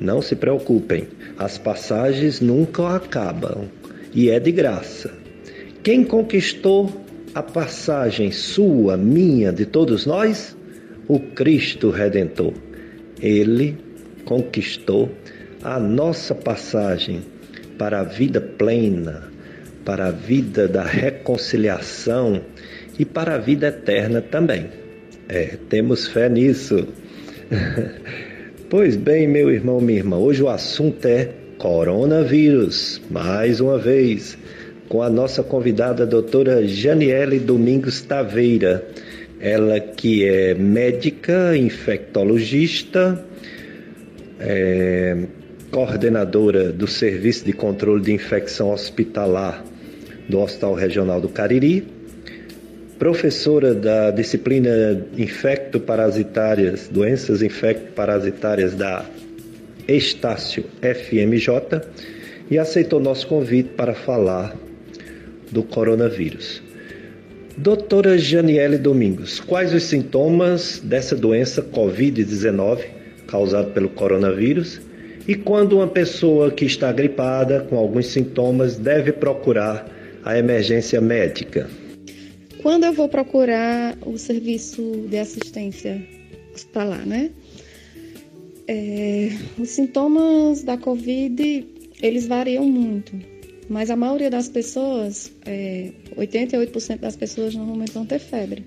[0.00, 1.06] Não se preocupem.
[1.38, 3.68] As passagens nunca acabam
[4.12, 5.12] e é de graça.
[5.84, 7.02] Quem conquistou
[7.34, 10.56] a passagem sua, minha, de todos nós?
[11.08, 12.52] O Cristo Redentor.
[13.20, 13.76] Ele
[14.24, 15.10] conquistou
[15.62, 17.22] a nossa passagem
[17.78, 19.30] para a vida plena,
[19.84, 22.40] para a vida da reconciliação
[22.98, 24.68] e para a vida eterna também.
[25.28, 26.86] É, temos fé nisso.
[28.68, 34.36] pois bem, meu irmão, minha irmã, hoje o assunto é coronavírus, mais uma vez,
[34.92, 38.86] com a nossa convidada a doutora Janiele Domingos Taveira.
[39.40, 43.24] Ela que é médica, infectologista,
[44.38, 45.16] é,
[45.70, 49.64] coordenadora do Serviço de Controle de Infecção Hospitalar
[50.28, 51.88] do Hospital Regional do Cariri,
[52.98, 59.06] professora da disciplina infecto-parasitárias, doenças infecto-parasitárias da
[59.88, 61.80] Estácio FMJ
[62.50, 64.54] e aceitou nosso convite para falar
[65.52, 66.62] do coronavírus.
[67.56, 72.80] Doutora Janiele Domingos, quais os sintomas dessa doença Covid-19
[73.26, 74.80] causada pelo coronavírus
[75.28, 79.86] e quando uma pessoa que está gripada com alguns sintomas deve procurar
[80.24, 81.68] a emergência médica?
[82.62, 86.02] Quando eu vou procurar o serviço de assistência
[86.54, 87.30] hospitalar, né?
[88.66, 91.66] É, os sintomas da Covid,
[92.00, 93.12] eles variam muito,
[93.68, 98.64] mas a maioria das pessoas, é, 88% das pessoas normalmente vão ter febre.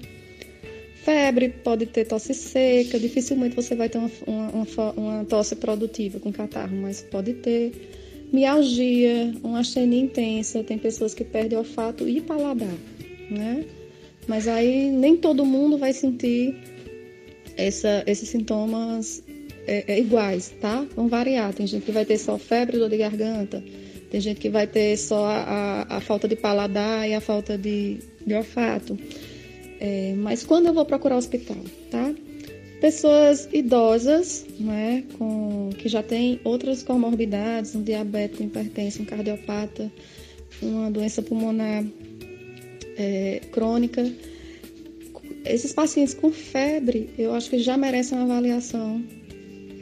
[1.04, 6.32] Febre, pode ter tosse seca, dificilmente você vai ter uma, uma, uma tosse produtiva com
[6.32, 7.92] catarro, mas pode ter.
[8.34, 12.74] Mialgia, uma astenia intensa, tem pessoas que perdem olfato e paladar,
[13.30, 13.64] né?
[14.28, 16.56] Mas aí nem todo mundo vai sentir
[17.56, 19.24] essa, esses sintomas
[19.68, 20.86] é, é, iguais, tá?
[20.96, 21.54] Vão variar.
[21.54, 23.64] Tem gente que vai ter só febre, dor de garganta.
[24.10, 28.00] Tem gente que vai ter só a, a, falta de paladar e a falta de,
[28.26, 28.98] de olfato.
[29.80, 31.58] É, mas quando eu vou procurar hospital,
[31.92, 32.14] tá?
[32.80, 39.92] Pessoas idosas, né, com, que já têm outras comorbidades, um diabetes, um hipertenso, um cardiopata,
[40.62, 41.84] uma doença pulmonar
[42.98, 44.12] é, crônica.
[45.46, 49.04] Esses pacientes com febre, eu acho que já merecem uma avaliação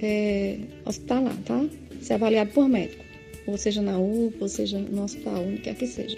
[0.02, 1.66] é, hospitalar, tá?
[2.02, 3.03] Ser avaliado por médico,
[3.46, 6.18] ou seja na UPA, ou seja no hospital, onde quer que seja.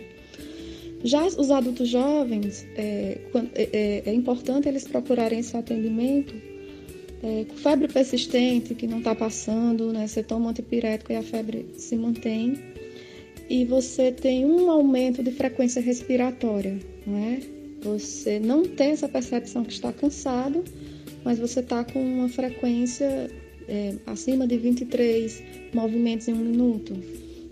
[1.04, 3.20] Já os adultos jovens, é,
[3.54, 6.34] é, é, é importante eles procurarem esse atendimento
[7.22, 10.08] é, com febre persistente, que não está passando, né?
[10.08, 12.58] Você toma antipirético e a febre se mantém.
[13.50, 17.42] E você tem um aumento de frequência respiratória, né?
[17.84, 20.64] Você não tem essa percepção que está cansado,
[21.24, 23.30] mas você está com uma frequência
[23.68, 26.94] é, acima de 23 movimentos em um minuto,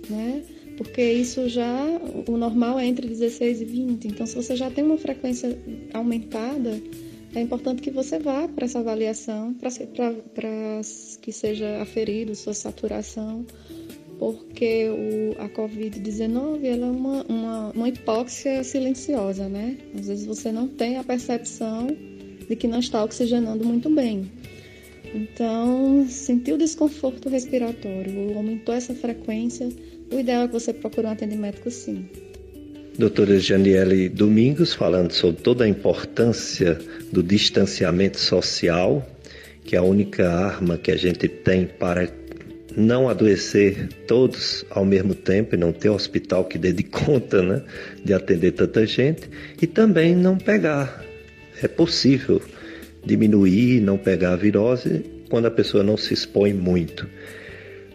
[0.10, 0.44] né?
[0.78, 1.86] Porque isso já,
[2.28, 4.08] o normal é entre 16 e 20.
[4.08, 5.56] Então, se você já tem uma frequência
[5.94, 6.82] aumentada,
[7.36, 9.70] é importante que você vá para essa avaliação, para
[11.22, 13.46] que seja aferido sua saturação,
[14.20, 19.78] porque o, a Covid-19 é uma, uma, uma hipóxia silenciosa, né?
[19.98, 21.88] Às vezes você não tem a percepção
[22.48, 24.32] de que não está oxigenando muito bem.
[25.14, 29.70] Então, sentiu desconforto respiratório, aumentou essa frequência,
[30.12, 32.06] o ideal é que você procure um atendimento sim.
[32.98, 36.80] Doutora Janiele Domingos falando sobre toda a importância
[37.12, 39.08] do distanciamento social,
[39.64, 42.08] que é a única arma que a gente tem para
[42.76, 47.64] não adoecer todos ao mesmo tempo e não ter hospital que dê de conta né,
[48.04, 49.30] de atender tanta gente
[49.62, 51.04] e também não pegar.
[51.62, 52.42] É possível
[53.06, 57.08] diminuir, não pegar a virose quando a pessoa não se expõe muito.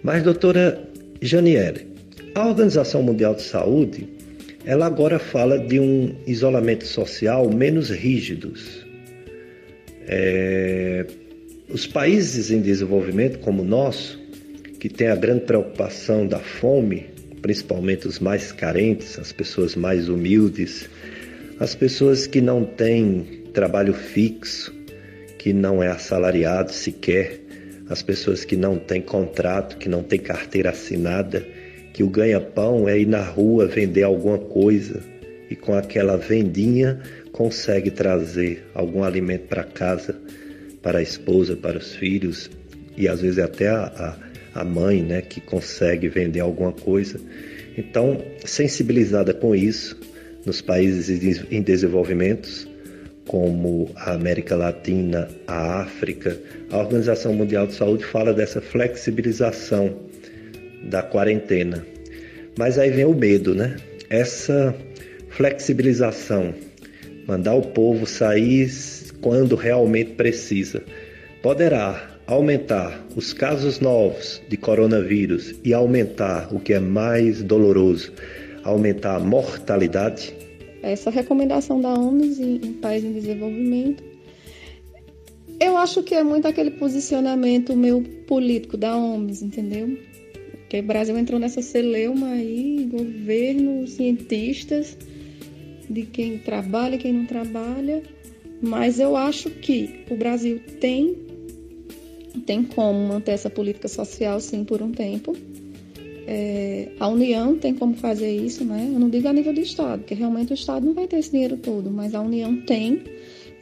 [0.03, 0.83] Mas, doutora
[1.21, 1.87] Janiele,
[2.35, 4.09] a Organização Mundial de Saúde,
[4.65, 8.87] ela agora fala de um isolamento social menos rígidos.
[10.07, 11.07] É,
[11.69, 14.19] os países em desenvolvimento, como o nosso,
[14.79, 17.07] que tem a grande preocupação da fome,
[17.43, 20.89] principalmente os mais carentes, as pessoas mais humildes,
[21.59, 24.73] as pessoas que não têm trabalho fixo,
[25.49, 27.41] que não é assalariado sequer,
[27.89, 31.43] as pessoas que não têm contrato, que não têm carteira assinada,
[31.95, 35.01] que o ganha-pão é ir na rua vender alguma coisa
[35.49, 37.01] e com aquela vendinha
[37.33, 40.21] consegue trazer algum alimento para casa,
[40.83, 42.51] para a esposa, para os filhos
[42.95, 44.19] e às vezes até a,
[44.55, 47.19] a, a mãe, né, que consegue vender alguma coisa.
[47.75, 49.99] Então, sensibilizada com isso,
[50.45, 51.09] nos países
[51.51, 52.68] em desenvolvimento,
[53.29, 56.37] como a América Latina, a África,
[56.71, 59.95] a Organização Mundial de Saúde fala dessa flexibilização
[60.85, 61.87] da quarentena.
[62.59, 63.77] Mas aí vem o medo, né?
[64.11, 64.75] Essa
[65.29, 66.55] flexibilização,
[67.27, 68.71] mandar o povo sair
[69.21, 70.83] quando realmente precisa,
[71.43, 78.11] poderá aumentar os casos novos de coronavírus e aumentar o que é mais doloroso,
[78.65, 80.38] aumentar a mortalidade
[80.83, 84.03] essa recomendação da OMS em, em países em desenvolvimento
[85.61, 89.99] Eu acho que é muito aquele posicionamento meu político da OMS, entendeu?
[90.69, 94.97] Que o Brasil entrou nessa celeuma aí, governo, cientistas,
[95.89, 98.03] de quem trabalha e quem não trabalha.
[98.61, 101.17] Mas eu acho que o Brasil tem,
[102.45, 105.35] tem como manter essa política social, sim, por um tempo.
[106.31, 108.91] É, a União tem como fazer isso, né?
[108.93, 111.31] Eu não digo a nível do Estado, porque realmente o Estado não vai ter esse
[111.31, 113.03] dinheiro todo, mas a União tem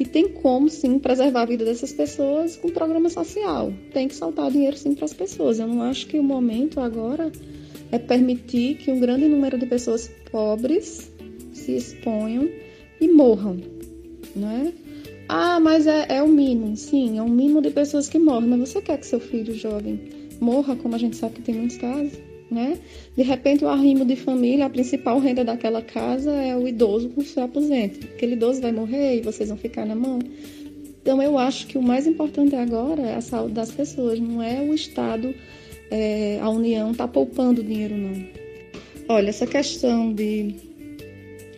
[0.00, 3.72] e tem como, sim, preservar a vida dessas pessoas com programa social.
[3.92, 5.60] Tem que soltar dinheiro, sim, para as pessoas.
[5.60, 7.30] Eu não acho que o momento agora
[7.92, 11.08] é permitir que um grande número de pessoas pobres
[11.52, 12.50] se exponham
[13.00, 13.58] e morram,
[14.34, 14.72] né?
[15.28, 16.76] Ah, mas é, é o mínimo.
[16.76, 18.48] Sim, é o mínimo de pessoas que morrem.
[18.48, 20.00] Mas você quer que seu filho jovem
[20.40, 22.25] morra, como a gente sabe que tem muitos casos?
[22.50, 22.78] Né?
[23.16, 27.22] De repente, o arrimo de família, a principal renda daquela casa é o idoso com
[27.22, 28.06] seu aposento.
[28.14, 30.18] Aquele idoso vai morrer e vocês vão ficar na mão.
[31.02, 34.60] Então, eu acho que o mais importante agora é a saúde das pessoas, não é
[34.60, 35.34] o Estado,
[35.90, 38.26] é, a União tá poupando dinheiro, não.
[39.08, 40.54] Olha, essa questão de,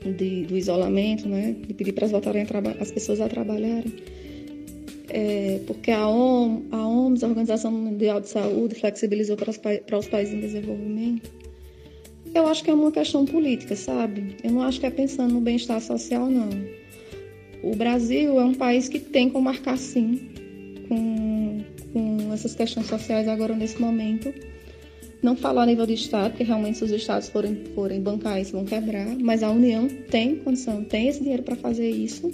[0.05, 1.57] de do isolamento, né?
[1.66, 2.07] De pedir para
[2.79, 4.17] as pessoas a trabalharem
[5.09, 9.99] é, porque a, OM, a OMS, a Organização Mundial de Saúde, flexibilizou para os, para
[9.99, 11.31] os países em desenvolvimento.
[12.35, 14.37] Eu acho que é uma questão política, sabe?
[14.44, 16.51] Eu não acho que é pensando no bem-estar social, não.
[17.62, 20.29] O Brasil é um país que tem como marcar, sim,
[20.88, 21.61] com,
[21.92, 24.33] com essas questões sociais agora nesse momento.
[25.23, 28.53] Não falar a nível de Estado, porque realmente se os Estados forem, forem bancar isso,
[28.53, 32.31] vão quebrar, mas a União tem condição, tem esse dinheiro para fazer isso.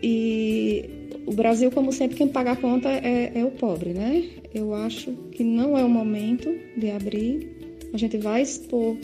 [0.00, 0.93] E
[1.26, 4.24] o Brasil, como sempre, quem paga a conta é, é, o pobre, né?
[4.54, 7.56] Eu acho que não é o momento de abrir.
[7.92, 8.96] A gente vai expor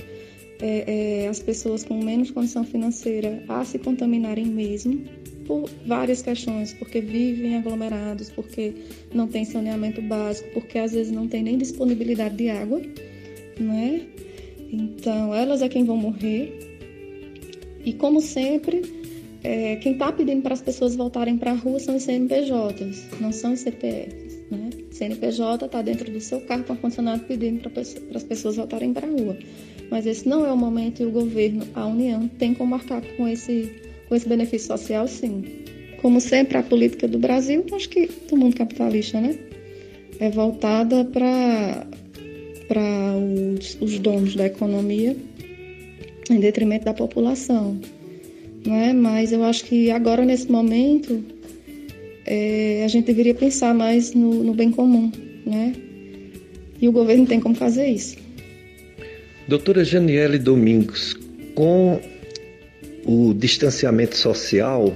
[0.60, 5.02] é, é, as pessoas com menos condição financeira a se contaminarem mesmo
[5.46, 8.74] por várias questões, porque vivem aglomerados, porque
[9.14, 12.80] não tem saneamento básico, porque às vezes não tem nem disponibilidade de água,
[13.58, 14.02] né?
[14.72, 16.52] Então, elas é quem vão morrer.
[17.84, 18.82] E como sempre,
[19.42, 23.32] é, quem está pedindo para as pessoas voltarem para a rua são os CNPJs, não
[23.32, 24.38] são os CPFs.
[24.50, 24.70] Né?
[24.90, 29.10] CNPJ está dentro do seu carro com ar-condicionado pedindo para as pessoas voltarem para a
[29.10, 29.38] rua.
[29.90, 33.26] Mas esse não é o momento e o governo, a União, tem como marcar com
[33.26, 33.72] esse,
[34.08, 35.42] com esse benefício social, sim.
[36.02, 39.38] Como sempre, a política do Brasil, acho que do mundo capitalista, né?
[40.18, 41.86] É voltada para
[43.58, 45.16] os, os donos da economia
[46.30, 47.80] em detrimento da população
[48.64, 48.92] né?
[48.92, 51.24] Mas eu acho que agora nesse momento
[52.26, 55.10] é, a gente deveria pensar mais no, no bem comum,
[55.44, 55.74] né?
[56.80, 58.16] E o governo tem como fazer isso.
[59.46, 61.16] Doutora Janiele Domingos,
[61.54, 62.00] com
[63.04, 64.94] o distanciamento social,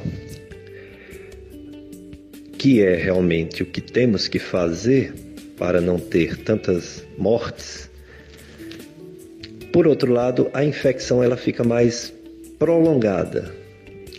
[2.56, 5.12] que é realmente o que temos que fazer
[5.58, 7.90] para não ter tantas mortes,
[9.74, 12.14] por outro lado, a infecção ela fica mais
[12.58, 13.52] prolongada.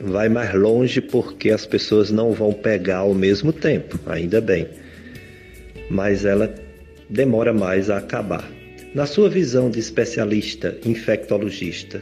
[0.01, 4.67] Vai mais longe porque as pessoas não vão pegar ao mesmo tempo, ainda bem.
[5.89, 6.53] Mas ela
[7.09, 8.49] demora mais a acabar.
[8.93, 12.01] Na sua visão de especialista infectologista,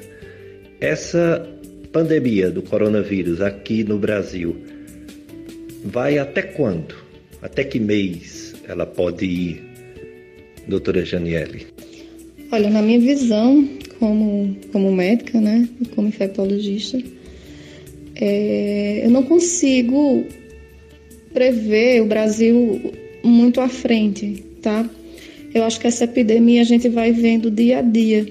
[0.80, 1.48] essa
[1.92, 4.56] pandemia do coronavírus aqui no Brasil
[5.84, 6.96] vai até quando?
[7.42, 9.64] Até que mês ela pode ir,
[10.68, 11.68] doutora Janiele?
[12.54, 17.02] Olha, na minha visão, como, como médica, né, como infectologista,
[18.14, 20.24] é, eu não consigo
[21.34, 24.88] prever o Brasil muito à frente, tá?
[25.52, 28.24] Eu acho que essa epidemia a gente vai vendo dia a dia.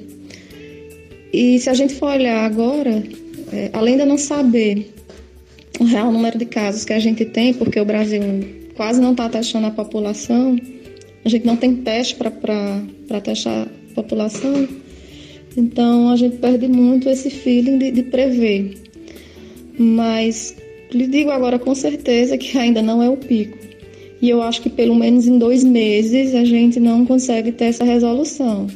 [1.32, 3.02] E se a gente for olhar agora,
[3.52, 4.94] é, além de não saber
[5.80, 8.22] o real número de casos que a gente tem, porque o Brasil
[8.76, 10.56] quase não está testando a população,
[11.24, 14.68] a gente não tem teste para testar população,
[15.56, 18.74] então a gente perde muito esse feeling de, de prever.
[19.78, 20.56] Mas
[20.92, 23.58] lhe digo agora com certeza que ainda não é o pico.
[24.20, 27.84] E eu acho que pelo menos em dois meses a gente não consegue ter essa
[27.84, 28.68] resolução.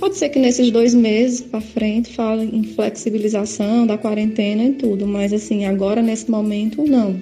[0.00, 5.06] Pode ser que nesses dois meses para frente fale em flexibilização da quarentena e tudo,
[5.06, 7.20] mas assim, agora nesse momento não.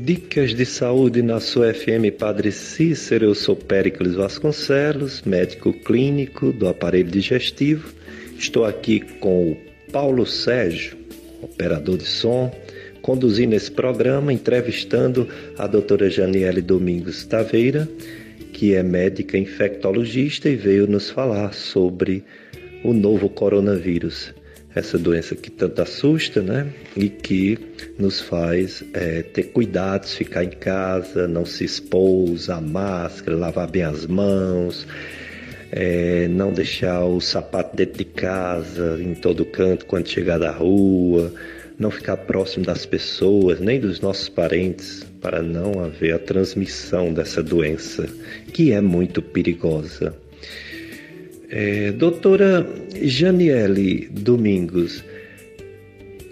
[0.00, 3.26] Dicas de saúde na sua FM Padre Cícero.
[3.26, 7.98] Eu sou Péricles Vasconcelos, médico clínico do aparelho digestivo
[8.38, 9.56] Estou aqui com o
[9.90, 10.96] Paulo Sérgio,
[11.42, 12.52] operador de som,
[13.02, 15.28] conduzindo esse programa, entrevistando
[15.58, 17.88] a doutora Janiele Domingos Taveira,
[18.52, 22.22] que é médica infectologista e veio nos falar sobre
[22.84, 24.32] o novo coronavírus.
[24.74, 26.72] Essa doença que tanto assusta, né?
[26.96, 27.58] E que
[27.98, 33.82] nos faz é, ter cuidados, ficar em casa, não se expor, usar máscara, lavar bem
[33.82, 34.86] as mãos,
[35.72, 41.32] é, não deixar o sapato dentro de casa, em todo canto, quando chegar da rua,
[41.78, 47.42] não ficar próximo das pessoas, nem dos nossos parentes, para não haver a transmissão dessa
[47.42, 48.08] doença,
[48.52, 50.14] que é muito perigosa.
[51.50, 55.02] É, doutora Janiele Domingos,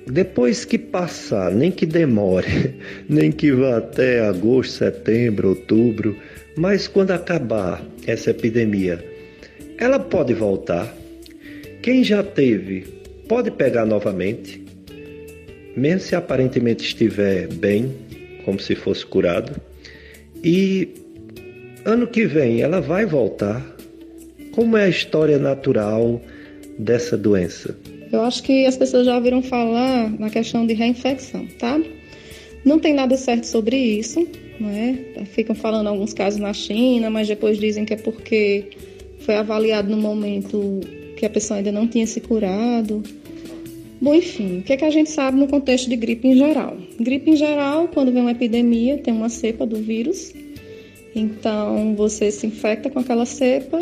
[0.07, 2.75] depois que passar, nem que demore,
[3.09, 6.15] nem que vá até agosto, setembro, outubro,
[6.55, 9.03] mas quando acabar essa epidemia,
[9.79, 10.95] ela pode voltar.
[11.81, 12.83] Quem já teve
[13.27, 14.63] pode pegar novamente,
[15.75, 17.91] mesmo se aparentemente estiver bem,
[18.45, 19.59] como se fosse curado.
[20.45, 20.91] E
[21.87, 23.76] ano que vem ela vai voltar
[24.57, 26.19] como é a história natural
[26.79, 27.77] dessa doença?
[28.11, 31.79] Eu acho que as pessoas já ouviram falar na questão de reinfecção, tá?
[32.65, 34.27] Não tem nada certo sobre isso,
[34.59, 34.99] né?
[35.27, 38.71] Ficam falando alguns casos na China, mas depois dizem que é porque
[39.19, 40.81] foi avaliado no momento
[41.19, 43.03] que a pessoa ainda não tinha se curado.
[44.01, 46.79] Bom, enfim, o que, é que a gente sabe no contexto de gripe em geral?
[46.99, 50.33] Gripe em geral, quando vem uma epidemia, tem uma cepa do vírus,
[51.15, 53.79] então você se infecta com aquela cepa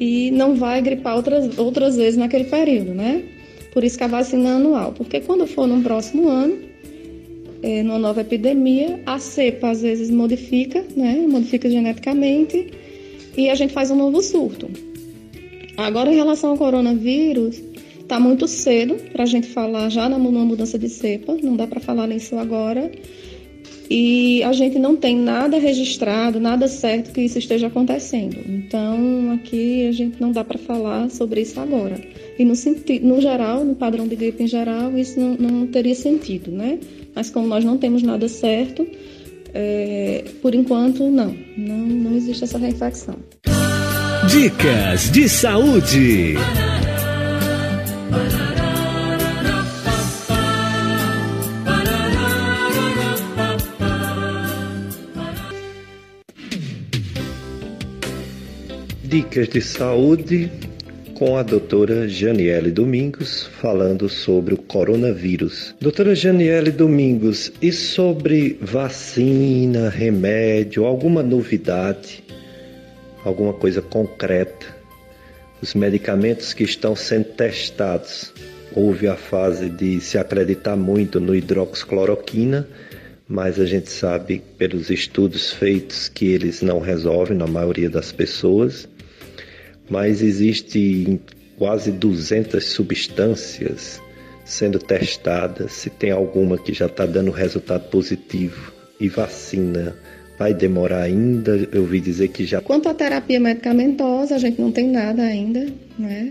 [0.00, 3.22] e não vai gripar outras, outras vezes naquele período, né?
[3.72, 6.58] Por isso que a vacina é anual, porque quando for no próximo ano,
[7.62, 11.26] é, numa nova epidemia, a cepa às vezes modifica, né?
[11.28, 12.72] Modifica geneticamente
[13.36, 14.70] e a gente faz um novo surto.
[15.76, 17.62] Agora, em relação ao coronavírus,
[18.00, 21.78] está muito cedo para a gente falar já numa mudança de cepa, não dá para
[21.78, 22.90] falar nisso agora
[23.90, 28.36] e a gente não tem nada registrado, nada certo que isso esteja acontecendo.
[28.48, 32.00] Então, aqui a gente não dá para falar sobre isso agora.
[32.38, 35.96] E no, sentido, no geral, no padrão de gripe em geral, isso não, não teria
[35.96, 36.78] sentido, né?
[37.16, 38.86] Mas como nós não temos nada certo,
[39.52, 41.78] é, por enquanto, não, não.
[41.78, 43.16] Não existe essa reinfecção.
[44.28, 46.36] Dicas de saúde.
[59.10, 60.48] Dicas de saúde
[61.14, 65.74] com a doutora Janiele Domingos falando sobre o coronavírus.
[65.80, 72.22] Doutora Janiele Domingos, e sobre vacina, remédio, alguma novidade,
[73.24, 74.64] alguma coisa concreta?
[75.60, 78.32] Os medicamentos que estão sendo testados,
[78.76, 82.64] houve a fase de se acreditar muito no hidroxicloroquina,
[83.26, 88.88] mas a gente sabe pelos estudos feitos que eles não resolvem na maioria das pessoas
[89.90, 91.20] mas existe
[91.58, 94.00] quase 200 substâncias
[94.44, 95.72] sendo testadas.
[95.72, 99.94] Se tem alguma que já está dando resultado positivo e vacina
[100.38, 101.68] vai demorar ainda.
[101.72, 102.60] Eu ouvi dizer que já.
[102.60, 105.66] Quanto à terapia medicamentosa, a gente não tem nada ainda,
[105.98, 106.30] né?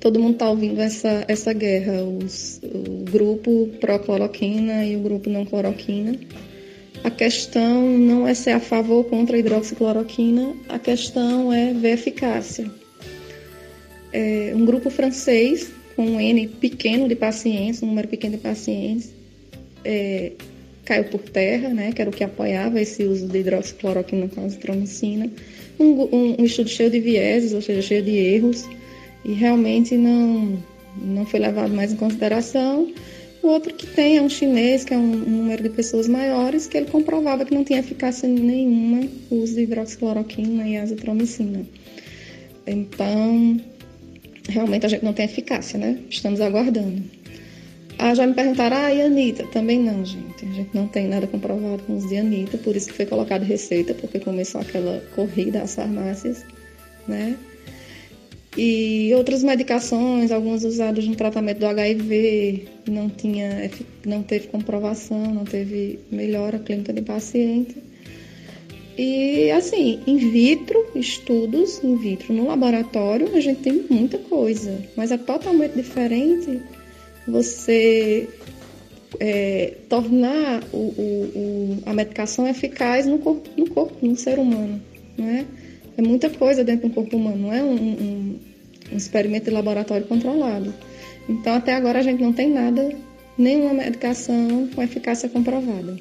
[0.00, 5.44] Todo mundo está ouvindo essa, essa guerra, os, o grupo pró-cloroquina e o grupo não
[5.44, 6.18] cloroquina.
[7.02, 11.92] A questão não é ser a favor ou contra a hidroxicloroquina, a questão é ver
[11.92, 12.70] eficácia
[14.16, 19.12] é, um grupo francês com um N pequeno de pacientes, um número pequeno de pacientes,
[19.84, 20.32] é,
[20.86, 25.30] caiu por terra, né, que era o que apoiava esse uso de hidroxicloroquina com azitromicina.
[25.78, 28.64] Um, um, um, estudo cheio de vieses, ou seja, cheio de erros,
[29.22, 30.62] e realmente não,
[30.96, 32.90] não foi levado mais em consideração.
[33.42, 36.66] O outro que tem é um chinês, que é um, um número de pessoas maiores,
[36.66, 41.66] que ele comprovava que não tinha eficácia nenhuma o uso de hidroxicloroquina e azitromicina.
[42.66, 43.60] Então,
[44.48, 45.98] realmente a gente não tem eficácia, né?
[46.08, 47.02] Estamos aguardando.
[47.98, 49.46] Ah, já me perguntaram, ah, e Anitta?
[49.46, 50.44] Também não, gente.
[50.44, 53.42] A gente não tem nada comprovado com os de Anitta, por isso que foi colocado
[53.42, 56.44] receita, porque começou aquela corrida às farmácias,
[57.08, 57.36] né?
[58.56, 63.70] E outras medicações, algumas usadas no tratamento do HIV, não, tinha,
[64.04, 67.76] não teve comprovação, não teve melhora clínica de paciente.
[68.98, 75.12] E assim, in vitro, estudos in vitro no laboratório, a gente tem muita coisa, mas
[75.12, 76.62] é totalmente diferente
[77.28, 78.26] você
[79.20, 84.80] é, tornar o, o, o, a medicação eficaz no corpo, no corpo, no ser humano,
[85.18, 85.44] não é?
[85.98, 88.38] É muita coisa dentro do corpo humano, não é um, um,
[88.92, 90.72] um experimento de laboratório controlado.
[91.28, 92.94] Então, até agora a gente não tem nada,
[93.36, 95.98] nenhuma medicação com eficácia comprovada.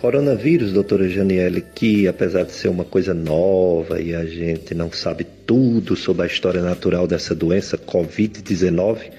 [0.00, 5.26] Coronavírus, doutora Janiele, que apesar de ser uma coisa nova e a gente não sabe
[5.46, 9.10] tudo sobre a história natural dessa doença, Covid-19,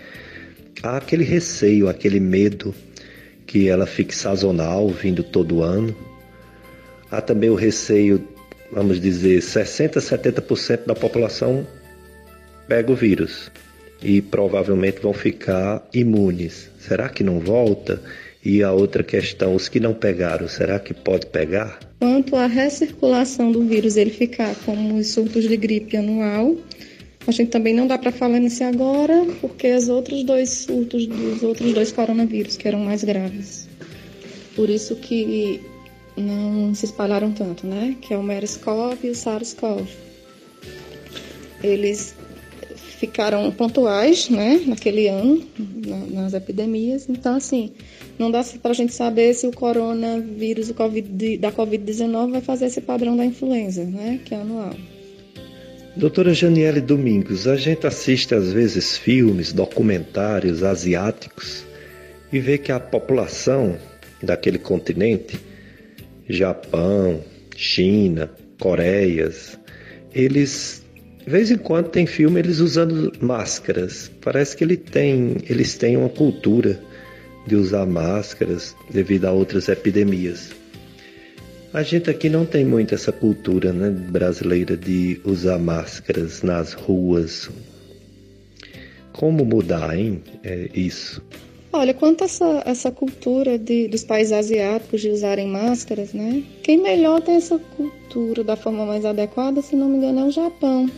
[0.82, 2.74] há aquele receio, aquele medo
[3.46, 5.96] que ela fique sazonal, vindo todo ano.
[7.12, 8.28] Há também o receio,
[8.72, 11.68] vamos dizer, 60, 70% da população
[12.68, 13.52] pega o vírus
[14.02, 16.72] e provavelmente vão ficar imunes.
[16.80, 18.02] Será que não volta?
[18.44, 21.80] E a outra questão, os que não pegaram, será que pode pegar?
[22.00, 26.56] Quanto à recirculação do vírus, ele ficar como os surtos de gripe anual,
[27.28, 31.44] a gente também não dá para falar nisso agora, porque os outros dois surtos dos
[31.44, 33.70] outros dois coronavírus que eram mais graves.
[34.56, 35.62] Por isso que
[36.18, 37.96] não se espalharam tanto, né?
[38.02, 39.88] Que é o MERS-CoV e o SARS-CoV.
[41.64, 42.16] Eles
[43.02, 47.08] ficaram pontuais, né, naquele ano, na, nas epidemias.
[47.10, 47.72] Então, assim,
[48.22, 52.66] não dá para a gente saber se o coronavírus o COVID, da Covid-19 vai fazer
[52.66, 54.76] esse padrão da influenza, né, que é anual.
[55.96, 61.66] Doutora Janiele Domingos, a gente assiste às vezes filmes, documentários asiáticos
[62.32, 63.76] e vê que a população
[64.22, 65.40] daquele continente,
[66.30, 67.22] Japão,
[67.58, 69.58] China, Coreias,
[70.14, 70.86] eles
[71.26, 74.12] de vez em quando tem filme eles usando máscaras.
[74.22, 76.80] Parece que ele tem, eles têm uma cultura
[77.46, 80.52] de usar máscaras devido a outras epidemias.
[81.74, 87.50] A gente aqui não tem muito essa cultura né, brasileira de usar máscaras nas ruas.
[89.14, 90.22] Como mudar, hein?
[90.44, 91.22] É isso.
[91.74, 96.44] Olha, quanto a essa, essa cultura de, dos países asiáticos de usarem máscaras, né?
[96.62, 100.32] Quem melhor tem essa cultura da forma mais adequada, se não me engano, é o
[100.32, 100.89] Japão.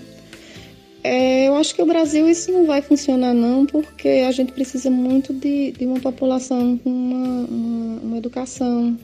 [1.03, 4.89] É, eu acho que o Brasil isso não vai funcionar não, porque a gente precisa
[4.89, 8.97] muito de, de uma população com uma, uma, uma, educação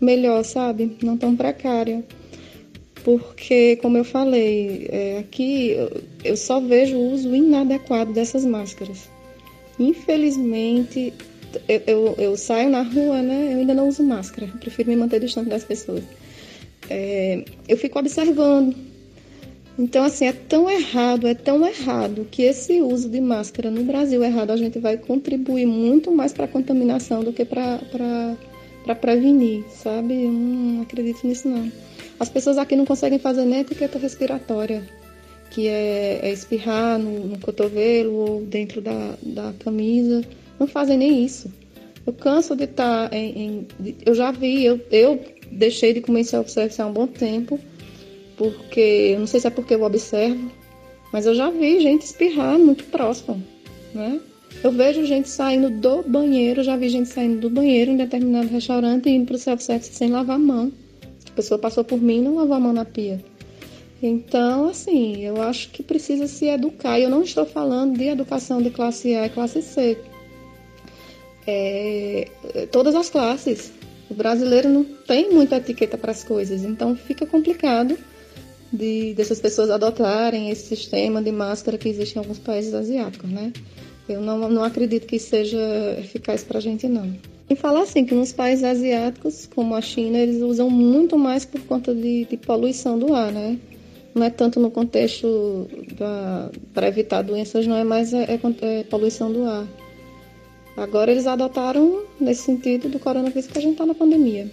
[0.00, 0.96] melhor, sabe?
[1.02, 2.04] Não tão precária.
[3.02, 9.08] Porque, como eu falei, é, aqui eu, eu só vejo o uso inadequado dessas máscaras.
[9.80, 11.12] Infelizmente,
[11.66, 13.54] eu, eu, eu, saio na rua, né?
[13.54, 16.04] Eu ainda não uso máscara, prefiro me manter distante das pessoas.
[16.88, 18.89] É, eu fico observando
[19.80, 24.22] então, assim, é tão errado, é tão errado que esse uso de máscara no Brasil
[24.22, 27.78] errado, a gente vai contribuir muito mais para a contaminação do que para
[29.00, 30.24] prevenir, sabe?
[30.24, 31.72] Eu não acredito nisso, não.
[32.18, 34.86] As pessoas aqui não conseguem fazer nem etiqueta respiratória,
[35.50, 40.22] que é, é espirrar no, no, cotovelo ou dentro da, da camisa.
[40.58, 41.50] Não fazem nem isso.
[42.06, 43.96] Eu canso de estar tá em, em.
[44.04, 47.58] eu já vi, eu, eu deixei de comer self-service há um bom tempo
[48.40, 50.50] porque não sei se é porque eu observo,
[51.12, 53.42] mas eu já vi gente espirrar muito próximo,
[53.94, 54.18] né?
[54.64, 59.10] Eu vejo gente saindo do banheiro, já vi gente saindo do banheiro em determinado restaurante
[59.10, 60.72] e indo para o self-service sem lavar a mão.
[61.28, 63.22] A pessoa passou por mim e não lavou a mão na pia.
[64.02, 66.98] Então, assim, eu acho que precisa se educar.
[66.98, 69.98] Eu não estou falando de educação de classe A e classe C.
[71.46, 72.26] É,
[72.72, 73.70] todas as classes.
[74.08, 77.96] O brasileiro não tem muita etiqueta para as coisas, então fica complicado
[78.72, 83.52] de dessas pessoas adotarem esse sistema de máscara que existe em alguns países asiáticos, né?
[84.08, 85.58] Eu não, não acredito que seja
[85.98, 87.14] eficaz para a gente, não.
[87.48, 91.60] E falar assim, que nos países asiáticos, como a China, eles usam muito mais por
[91.62, 93.58] conta de, de poluição do ar, né?
[94.14, 95.68] Não é tanto no contexto
[96.74, 99.66] para evitar doenças, não é mais é, é, é poluição do ar.
[100.76, 104.50] Agora eles adotaram nesse sentido do coronavírus que a gente está na pandemia.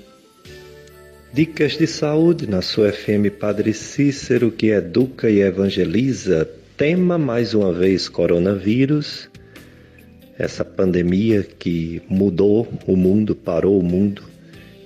[1.34, 6.50] Dicas de saúde na sua FM Padre Cícero, que educa e evangeliza.
[6.78, 9.30] Tema mais uma vez coronavírus,
[10.40, 14.24] essa pandemia que mudou o mundo, parou o mundo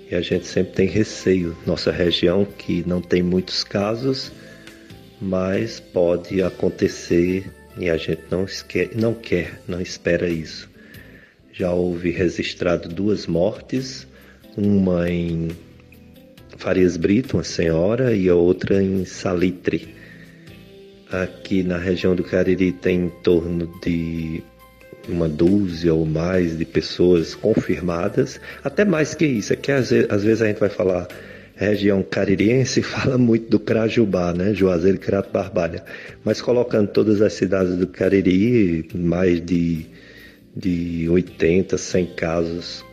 [0.10, 1.56] e a gente sempre tem receio.
[1.66, 4.32] Nossa região, que não tem muitos casos,
[5.22, 7.46] mas pode acontecer
[7.78, 8.46] e a gente não,
[8.96, 10.68] não quer, não espera isso.
[11.54, 14.08] Já houve registrado duas mortes,
[14.58, 15.50] uma em
[16.62, 19.96] Farias Brito, uma senhora, e a outra em Salitre.
[21.12, 24.44] Aqui na região do Cariri tem em torno de
[25.10, 29.54] uma dúzia ou mais de pessoas confirmadas, até mais que isso.
[29.54, 31.08] É que às vezes, às vezes a gente vai falar
[31.56, 34.54] região caririense e fala muito do Crajubá, né?
[34.54, 35.84] Juazeiro Crato Barbalha.
[36.24, 39.88] Mas colocando todas as cidades do Cariri, mais de,
[40.56, 42.86] de 80, 100 casos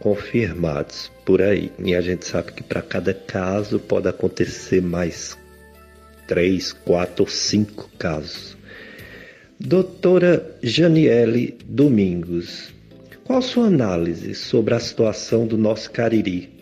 [0.00, 1.72] confirmados por aí.
[1.78, 5.36] E a gente sabe que para cada caso pode acontecer mais
[6.26, 8.56] três, quatro ou cinco casos.
[9.58, 12.74] Doutora Janiele Domingos,
[13.24, 16.54] qual sua análise sobre a situação do nosso Cariri?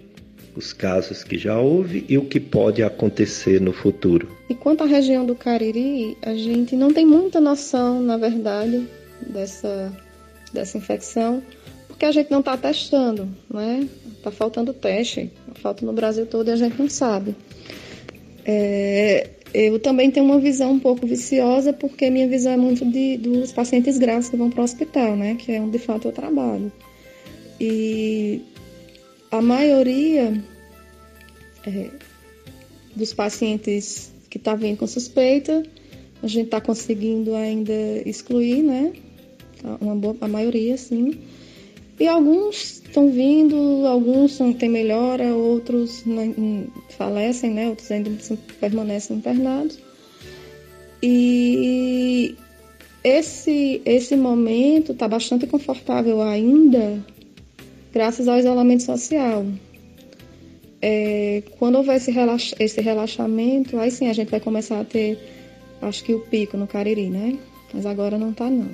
[0.55, 4.28] Os casos que já houve e o que pode acontecer no futuro.
[4.49, 8.87] E quanto à região do Cariri, a gente não tem muita noção, na verdade,
[9.26, 9.93] dessa
[10.55, 11.43] dessa infecção,
[11.95, 13.88] porque a gente não está testando, né?
[14.16, 17.36] Está faltando teste, falta no Brasil todo e a gente não sabe.
[18.45, 23.16] É, eu também tenho uma visão um pouco viciosa, porque minha visão é muito de,
[23.16, 25.36] dos pacientes graves que vão para o hospital, né?
[25.36, 26.72] Que é onde de fato eu trabalho.
[27.61, 28.42] E
[29.30, 30.42] a maioria
[31.64, 31.90] é,
[32.97, 35.62] dos pacientes que está vindo com suspeita,
[36.20, 37.72] a gente está conseguindo ainda
[38.05, 38.92] excluir, né?
[39.80, 41.16] Uma boa, a maioria, sim.
[41.99, 46.05] E alguns estão vindo, alguns têm melhora, outros
[46.90, 47.68] falecem, né?
[47.68, 48.11] Outros ainda
[48.59, 49.78] permanecem internados.
[51.03, 52.34] E
[53.05, 57.05] esse, esse momento está bastante confortável ainda,
[57.92, 59.45] graças ao isolamento social.
[60.80, 62.12] É, quando houver esse,
[62.59, 65.18] esse relaxamento, aí sim a gente vai começar a ter,
[65.80, 67.38] acho que o pico no Cariri, né?
[67.72, 68.68] Mas agora não está não.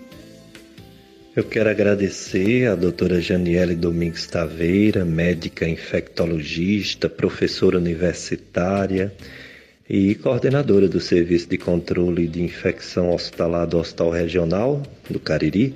[1.40, 9.10] Eu quero agradecer à doutora Janiele Domingues Taveira, médica infectologista, professora universitária
[9.88, 15.74] e coordenadora do Serviço de Controle de Infecção Hospitalar do Hospital Regional do Cariri,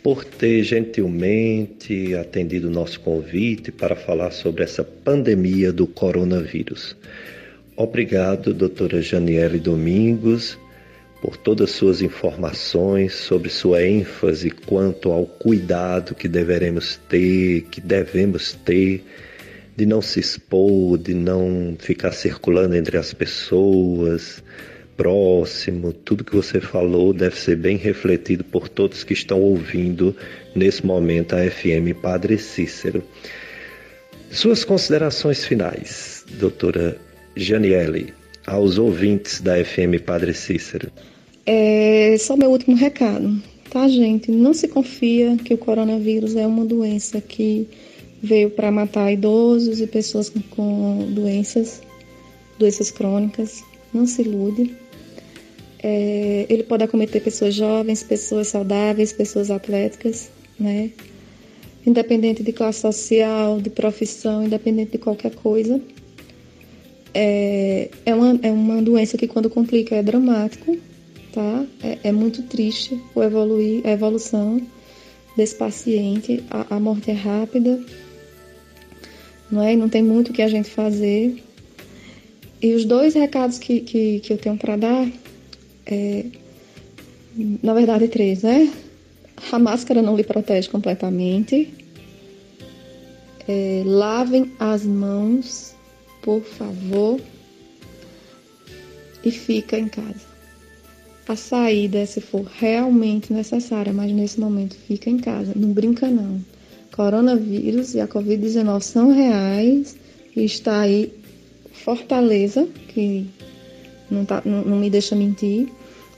[0.00, 6.96] por ter gentilmente atendido o nosso convite para falar sobre essa pandemia do coronavírus.
[7.76, 10.56] Obrigado, doutora Janiele Domingos
[11.24, 17.80] por todas as suas informações, sobre sua ênfase quanto ao cuidado que deveremos ter, que
[17.80, 19.02] devemos ter,
[19.74, 24.44] de não se expor, de não ficar circulando entre as pessoas,
[24.98, 25.94] próximo.
[25.94, 30.14] Tudo que você falou deve ser bem refletido por todos que estão ouvindo
[30.54, 33.02] nesse momento a FM Padre Cícero.
[34.30, 36.98] Suas considerações finais, doutora
[37.34, 38.12] Janiele,
[38.46, 40.92] aos ouvintes da FM Padre Cícero.
[41.46, 44.30] É só meu último recado, tá, gente?
[44.30, 47.68] Não se confia que o coronavírus é uma doença que
[48.22, 51.82] veio para matar idosos e pessoas com, doenças,
[52.58, 53.62] doenças crônicas.
[53.92, 54.74] Não se ilude.
[55.82, 60.90] É, ele pode acometer pessoas jovens, pessoas saudáveis, pessoas atléticas, né?
[61.86, 65.78] Independente de classe social, de profissão, independente de qualquer coisa.
[67.12, 70.74] É, é, uma, é uma doença que, quando complica, é dramático,
[71.34, 71.66] tá?
[71.82, 74.64] É, é muito triste o evoluir, a evolução
[75.36, 76.44] desse paciente.
[76.48, 77.84] A, a morte é rápida,
[79.50, 79.74] não é?
[79.74, 81.42] não tem muito o que a gente fazer.
[82.62, 85.08] E os dois recados que, que, que eu tenho para dar,
[85.86, 86.24] é,
[87.62, 88.72] na verdade, três, né?
[89.50, 91.74] A máscara não lhe protege completamente.
[93.46, 95.74] É, lavem as mãos,
[96.22, 97.20] por favor,
[99.22, 100.33] e fica em casa
[101.26, 106.40] a saída se for realmente necessária, mas nesse momento fica em casa, não brinca não.
[106.94, 109.96] Coronavírus e a Covid-19 são reais
[110.36, 111.12] e está aí
[111.72, 113.26] Fortaleza, que
[114.10, 115.68] não, tá, não, não me deixa mentir.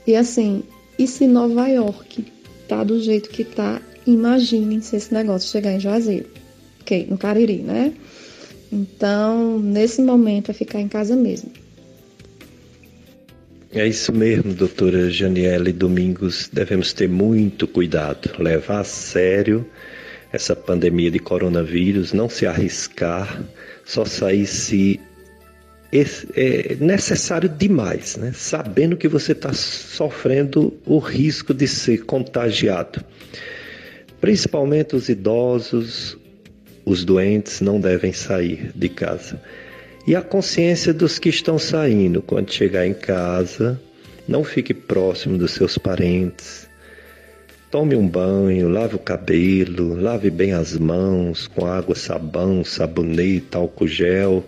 [0.05, 0.63] E assim,
[0.99, 2.25] e se Nova York
[2.67, 6.29] tá do jeito que tá, imaginem se esse negócio chegar em Juazeiro,
[6.81, 7.93] ok, no Cariri, né?
[8.71, 11.49] Então, nesse momento é ficar em casa mesmo.
[13.77, 16.49] É isso mesmo, doutora Janiele Domingos.
[16.51, 19.63] Devemos ter muito cuidado, levar a sério
[20.33, 23.39] essa pandemia de coronavírus, não se arriscar,
[23.85, 24.99] só sair se
[25.93, 28.31] é necessário demais, né?
[28.33, 33.05] sabendo que você está sofrendo o risco de ser contagiado.
[34.19, 36.17] Principalmente os idosos,
[36.83, 39.39] os doentes não devem sair de casa.
[40.07, 43.77] E a consciência dos que estão saindo, quando chegar em casa,
[44.25, 46.65] não fique próximo dos seus parentes.
[47.69, 53.85] Tome um banho, lave o cabelo, lave bem as mãos com água, sabão, sabonete, álcool
[53.85, 54.45] gel.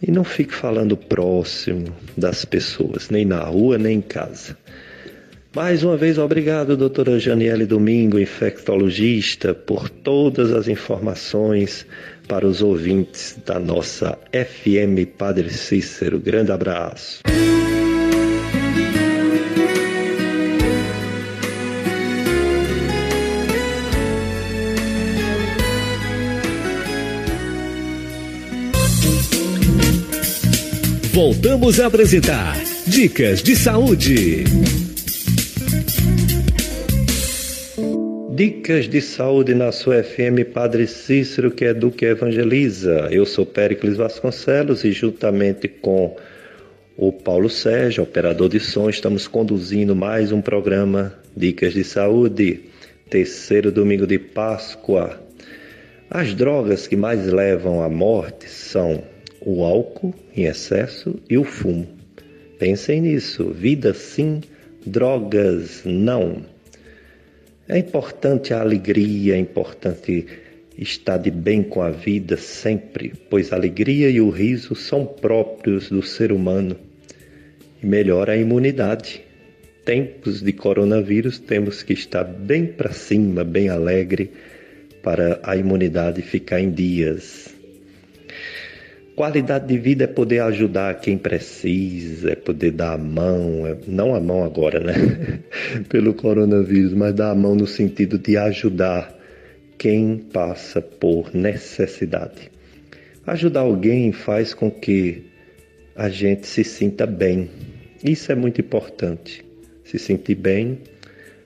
[0.00, 4.56] E não fique falando próximo das pessoas, nem na rua, nem em casa.
[5.56, 11.86] Mais uma vez, obrigado, doutora Janiele Domingo, infectologista, por todas as informações
[12.26, 16.18] para os ouvintes da nossa FM Padre Cícero.
[16.18, 17.20] Grande abraço.
[31.12, 32.56] Voltamos a apresentar
[32.86, 34.44] Dicas de Saúde.
[38.36, 43.08] Dicas de saúde na sua FM Padre Cícero, que educa e evangeliza.
[43.10, 46.14] Eu sou Péricles Vasconcelos e juntamente com
[46.98, 52.64] o Paulo Sérgio, operador de som, estamos conduzindo mais um programa Dicas de Saúde.
[53.08, 55.18] terceiro domingo de Páscoa.
[56.10, 59.02] As drogas que mais levam à morte são
[59.40, 61.88] o álcool em excesso e o fumo.
[62.58, 63.48] Pensem nisso.
[63.48, 64.42] Vida sim,
[64.84, 66.54] drogas não.
[67.68, 70.24] É importante a alegria, é importante
[70.78, 75.88] estar de bem com a vida sempre, pois a alegria e o riso são próprios
[75.88, 76.76] do ser humano
[77.82, 79.20] e melhora a imunidade.
[79.84, 84.30] Tempos de coronavírus temos que estar bem para cima, bem alegre,
[85.02, 87.55] para a imunidade ficar em dias.
[89.16, 94.14] Qualidade de vida é poder ajudar quem precisa, é poder dar a mão, é, não
[94.14, 95.40] a mão agora, né?
[95.88, 99.16] Pelo coronavírus, mas dar a mão no sentido de ajudar
[99.78, 102.50] quem passa por necessidade.
[103.26, 105.24] Ajudar alguém faz com que
[105.94, 107.48] a gente se sinta bem.
[108.04, 109.42] Isso é muito importante.
[109.82, 110.80] Se sentir bem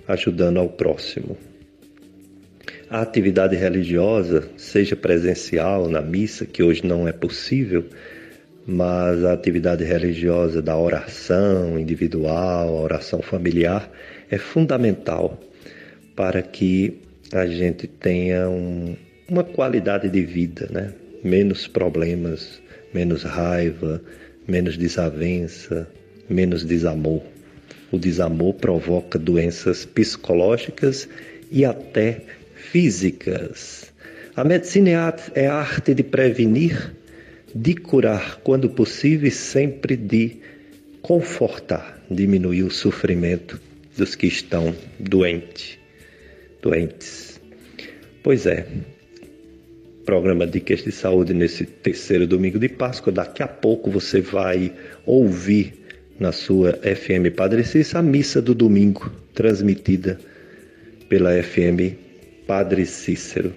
[0.08, 1.36] ajudando ao próximo.
[2.90, 7.84] A atividade religiosa, seja presencial na missa, que hoje não é possível,
[8.66, 13.88] mas a atividade religiosa da oração individual, a oração familiar,
[14.28, 15.38] é fundamental
[16.16, 17.00] para que
[17.32, 18.96] a gente tenha um,
[19.28, 20.92] uma qualidade de vida, né?
[21.22, 22.60] menos problemas,
[22.92, 24.02] menos raiva,
[24.48, 25.88] menos desavença,
[26.28, 27.22] menos desamor.
[27.92, 31.08] O desamor provoca doenças psicológicas
[31.52, 32.22] e até
[32.60, 33.92] físicas.
[34.36, 36.94] A medicina é a arte de prevenir,
[37.54, 40.36] de curar quando possível e sempre de
[41.02, 43.60] confortar, diminuir o sofrimento
[43.96, 45.80] dos que estão doentes
[46.62, 47.40] doentes.
[48.22, 48.66] Pois é,
[50.04, 53.12] programa Dicas de Saúde nesse terceiro domingo de Páscoa.
[53.12, 54.72] Daqui a pouco você vai
[55.06, 55.74] ouvir
[56.18, 60.20] na sua FM Padre Cícero a missa do domingo, transmitida
[61.08, 61.96] pela FM
[62.50, 63.54] Padre Cícero.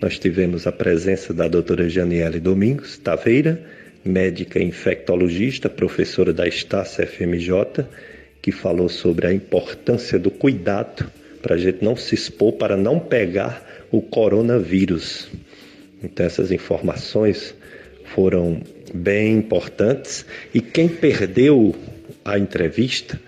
[0.00, 3.60] Nós tivemos a presença da doutora Janiele Domingos Taveira,
[4.04, 7.84] médica infectologista, professora da Estácia FMJ,
[8.40, 11.10] que falou sobre a importância do cuidado
[11.42, 15.28] para a gente não se expor, para não pegar o coronavírus.
[16.00, 17.52] Então, essas informações
[18.14, 18.62] foram
[18.94, 20.24] bem importantes.
[20.54, 21.74] E quem perdeu
[22.24, 23.20] a entrevista,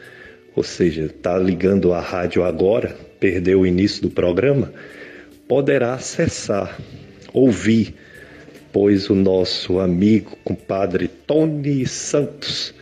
[0.55, 4.73] ou seja, está ligando a rádio agora, perdeu o início do programa,
[5.49, 6.79] poderá acessar,
[7.33, 7.95] ouvir,
[8.71, 12.75] pois o nosso amigo, compadre Tony Santos,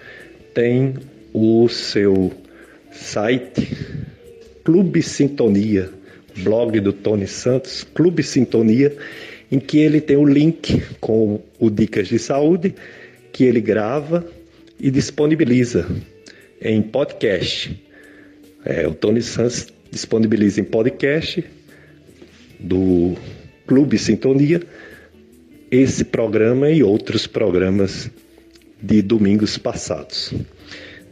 [0.53, 0.95] tem
[1.33, 2.33] o seu
[2.91, 3.77] site
[4.65, 5.89] Clube Sintonia,
[6.39, 8.95] blog do Tony Santos, Clube Sintonia,
[9.51, 12.75] em que ele tem o link com o Dicas de Saúde,
[13.33, 14.27] que ele grava
[14.81, 15.87] e disponibiliza
[16.61, 17.81] em podcast.
[18.65, 21.45] É, o Tony Santos disponibiliza em podcast
[22.59, 23.15] do
[23.67, 24.63] Clube Sintonia
[25.71, 28.11] esse programa e outros programas
[28.81, 30.33] de domingos passados.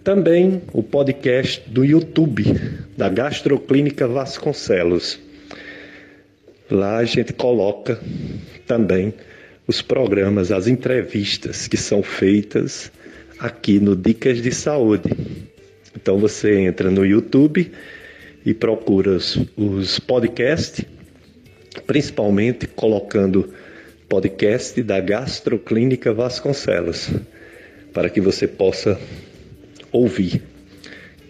[0.04, 2.44] Também o podcast do YouTube
[2.96, 5.18] da Gastroclínica Vasconcelos.
[6.70, 7.98] Lá a gente coloca
[8.66, 9.12] também
[9.66, 12.92] os programas, as entrevistas que são feitas
[13.38, 15.10] aqui no Dicas de Saúde.
[15.96, 17.70] Então você entra no YouTube
[18.44, 20.84] e procura os, os podcasts,
[21.82, 23.52] principalmente colocando
[24.08, 27.10] podcast da Gastroclínica Vasconcelos,
[27.92, 28.98] para que você possa
[29.90, 30.42] ouvir.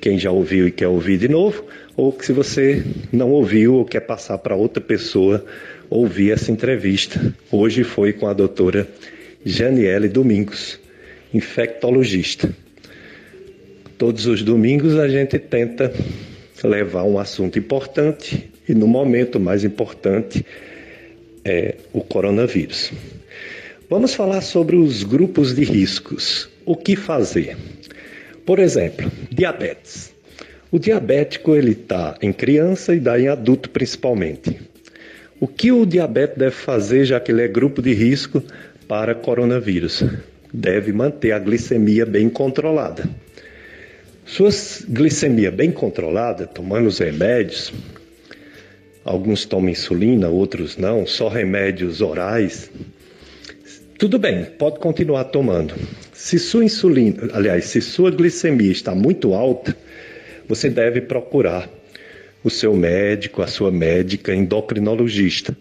[0.00, 1.64] Quem já ouviu e quer ouvir de novo,
[1.96, 5.44] ou que se você não ouviu ou quer passar para outra pessoa
[5.88, 7.34] ouvir essa entrevista.
[7.50, 8.88] Hoje foi com a doutora
[9.44, 10.78] Janiele Domingos,
[11.32, 12.50] infectologista.
[13.96, 15.92] Todos os domingos a gente tenta
[16.64, 20.44] levar um assunto importante e no momento mais importante
[21.44, 22.92] é o coronavírus.
[23.88, 26.48] Vamos falar sobre os grupos de riscos.
[26.64, 27.56] O que fazer?
[28.46, 30.12] Por exemplo, diabetes.
[30.70, 34.58] O diabético ele está em criança e dá em adulto principalmente.
[35.38, 38.42] O que o diabetes deve fazer, já que ele é grupo de risco
[38.88, 40.02] para coronavírus?
[40.52, 43.04] Deve manter a glicemia bem controlada.
[44.24, 44.48] Sua
[44.88, 47.72] glicemia bem controlada, tomando os remédios,
[49.04, 52.70] alguns tomam insulina, outros não, só remédios orais,
[53.98, 55.74] tudo bem, pode continuar tomando.
[56.12, 59.76] Se sua insulina, aliás, se sua glicemia está muito alta,
[60.48, 61.70] você deve procurar
[62.42, 65.56] o seu médico, a sua médica endocrinologista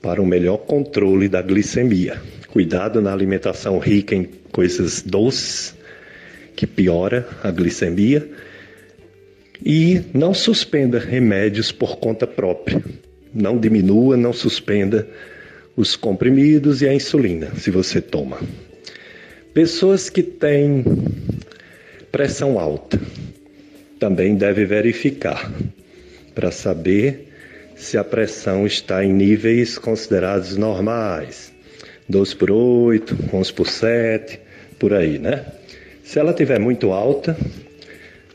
[0.00, 2.20] para um melhor controle da glicemia.
[2.48, 5.74] Cuidado na alimentação rica em coisas doces,
[6.54, 8.28] que piora a glicemia.
[9.64, 12.82] E não suspenda remédios por conta própria.
[13.32, 15.06] Não diminua, não suspenda
[15.76, 18.38] os comprimidos e a insulina, se você toma.
[19.54, 20.84] Pessoas que têm
[22.10, 23.00] pressão alta
[23.98, 25.50] também deve verificar
[26.34, 27.28] para saber
[27.76, 31.52] se a pressão está em níveis considerados normais.
[32.08, 34.40] 12 por 8, 11 por 7,
[34.78, 35.44] por aí, né?
[36.04, 37.36] Se ela estiver muito alta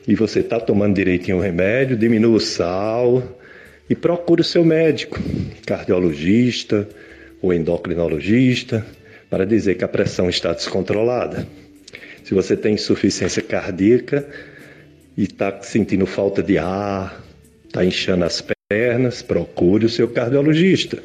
[0.08, 3.38] e você está tomando direitinho o remédio, diminua o sal
[3.89, 5.20] e procure o seu médico,
[5.66, 6.88] cardiologista
[7.41, 8.86] ou endocrinologista,
[9.30, 11.45] para dizer que a pressão está descontrolada.
[12.24, 14.26] Se você tem insuficiência cardíaca
[15.18, 17.22] e está sentindo falta de ar,
[17.66, 21.03] está inchando as pernas, procure o seu cardiologista.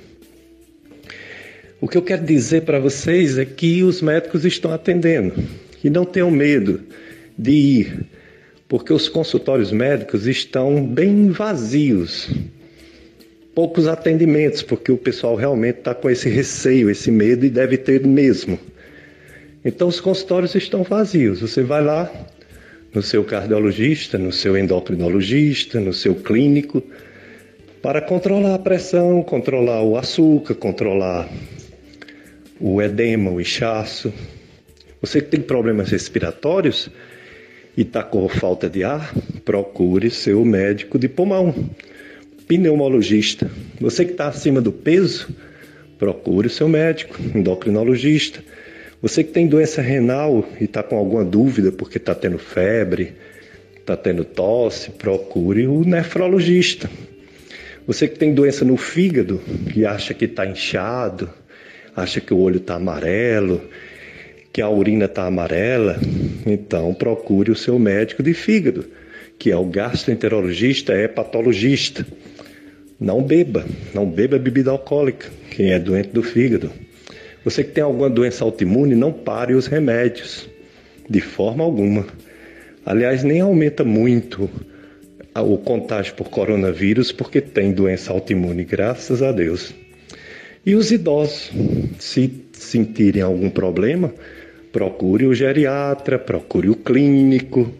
[1.81, 5.35] O que eu quero dizer para vocês é que os médicos estão atendendo
[5.83, 6.81] e não tenham medo
[7.37, 8.07] de ir,
[8.73, 12.31] porque os consultórios médicos estão bem vazios.
[13.55, 18.07] Poucos atendimentos, porque o pessoal realmente está com esse receio, esse medo e deve ter
[18.07, 18.59] mesmo.
[19.63, 21.43] Então os consultórios estão vazios.
[21.43, 22.11] Você vai lá
[22.95, 26.83] no seu cardiologista, no seu endocrinologista, no seu clínico,
[27.83, 31.29] para controlar a pressão, controlar o açúcar, controlar
[32.59, 34.11] o edema, o inchaço.
[35.03, 36.91] Você que tem problemas respiratórios
[37.77, 39.15] e está com falta de ar,
[39.45, 41.55] procure seu médico de pulmão,
[42.47, 43.51] pneumologista.
[43.81, 45.29] Você que está acima do peso,
[45.99, 48.43] procure seu médico, endocrinologista.
[49.01, 53.15] Você que tem doença renal e está com alguma dúvida porque está tendo febre,
[53.79, 56.89] está tendo tosse, procure o nefrologista.
[57.87, 59.41] Você que tem doença no fígado
[59.75, 61.29] e acha que está inchado,
[61.97, 63.61] acha que o olho está amarelo,
[64.53, 65.99] que a urina está amarela,
[66.45, 68.85] então procure o seu médico de fígado,
[69.39, 72.07] que é o gastroenterologista, é patologista.
[73.01, 76.71] Não beba, não beba bebida alcoólica, quem é doente do fígado.
[77.45, 80.49] Você que tem alguma doença autoimune, não pare os remédios,
[81.09, 82.07] de forma alguma.
[82.85, 84.49] Aliás, nem aumenta muito
[85.35, 89.75] o contágio por coronavírus porque tem doença autoimune, graças a Deus.
[90.65, 91.51] E os idosos,
[91.99, 94.15] se sentirem algum problema,
[94.73, 97.71] procure o geriatra, procure o clínico,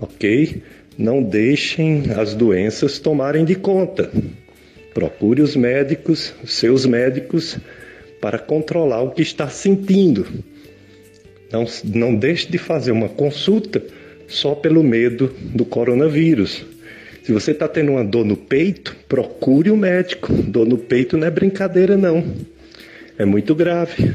[0.00, 0.62] ok?
[0.96, 4.10] Não deixem as doenças tomarem de conta.
[4.94, 7.58] Procure os médicos, seus médicos,
[8.20, 10.26] para controlar o que está sentindo.
[11.52, 13.82] Não, não deixe de fazer uma consulta
[14.26, 16.64] só pelo medo do coronavírus.
[17.22, 20.32] Se você está tendo uma dor no peito, procure o um médico.
[20.32, 22.24] Dor no peito não é brincadeira, não.
[23.18, 24.14] É muito grave.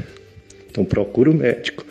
[0.70, 1.84] Então procure o um médico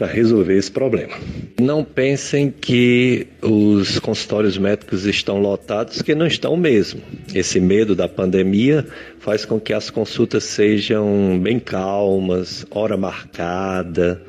[0.00, 1.12] para resolver esse problema.
[1.60, 7.02] Não pensem que os consultórios médicos estão lotados, que não estão mesmo.
[7.34, 8.86] Esse medo da pandemia
[9.18, 14.22] faz com que as consultas sejam bem calmas, hora marcada.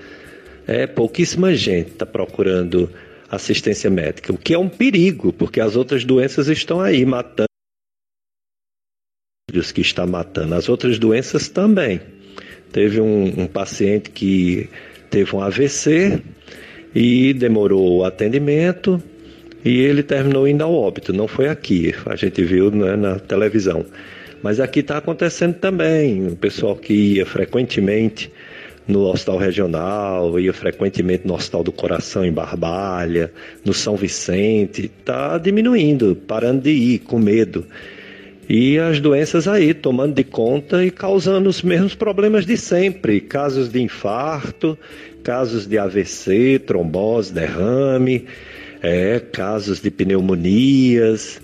[0.67, 2.89] É pouquíssima gente está procurando
[3.29, 7.45] assistência médica, o que é um perigo, porque as outras doenças estão aí matando
[9.73, 10.53] que está matando.
[10.53, 12.01] As outras doenças também.
[12.73, 14.69] Teve um, um paciente que
[15.11, 16.19] teve um AVC
[16.95, 19.01] e demorou o atendimento
[19.63, 21.13] e ele terminou indo ao óbito.
[21.13, 23.85] Não foi aqui, a gente viu né, na televisão.
[24.41, 26.27] Mas aqui está acontecendo também.
[26.27, 28.31] O pessoal que ia frequentemente
[28.87, 33.31] no Hospital Regional, ia frequentemente no Hospital do Coração em Barbalha,
[33.63, 37.65] no São Vicente, está diminuindo, parando de ir com medo.
[38.53, 43.69] E as doenças aí tomando de conta e causando os mesmos problemas de sempre: casos
[43.69, 44.77] de infarto,
[45.23, 48.25] casos de AVC, trombose, derrame,
[48.81, 51.39] é, casos de pneumonias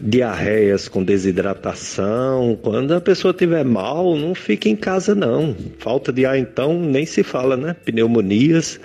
[0.00, 2.58] diarreias com desidratação.
[2.60, 5.54] Quando a pessoa tiver mal, não fique em casa não.
[5.78, 7.76] Falta de ar então nem se fala, né?
[7.84, 8.80] Pneumonias.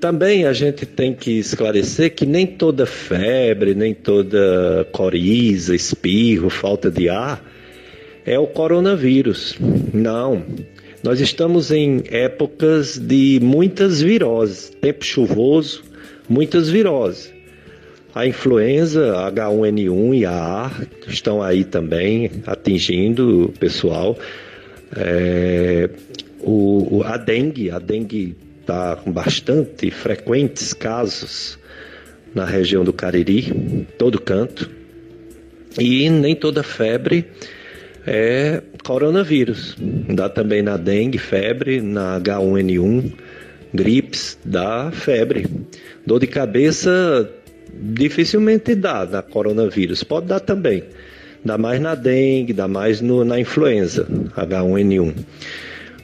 [0.00, 6.90] Também a gente tem que esclarecer que nem toda febre, nem toda coriza, espirro, falta
[6.90, 7.42] de ar
[8.28, 9.56] é o coronavírus.
[9.92, 10.42] Não.
[11.02, 15.82] Nós estamos em épocas de muitas viroses, tempo chuvoso,
[16.28, 17.32] muitas viroses.
[18.14, 20.72] A influenza H1N1 e a A
[21.06, 24.18] estão aí também atingindo o pessoal.
[24.94, 25.88] É,
[26.40, 28.36] o, a dengue, a dengue
[28.68, 31.58] está com bastante frequentes casos
[32.34, 34.68] na região do Cariri, todo canto.
[35.80, 37.24] E nem toda febre
[38.06, 39.74] é coronavírus.
[39.78, 43.14] Dá também na dengue, febre, na H1N1,
[43.72, 45.46] gripes, dá febre.
[46.04, 47.26] Dor de cabeça
[47.72, 50.04] dificilmente dá na coronavírus.
[50.04, 50.84] Pode dar também.
[51.42, 54.06] Dá mais na dengue, dá mais no, na influenza
[54.36, 55.14] H1N1.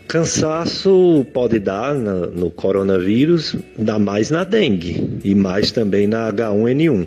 [0.07, 7.07] Cansaço pode dar na, no coronavírus, dá mais na dengue e mais também na H1N1.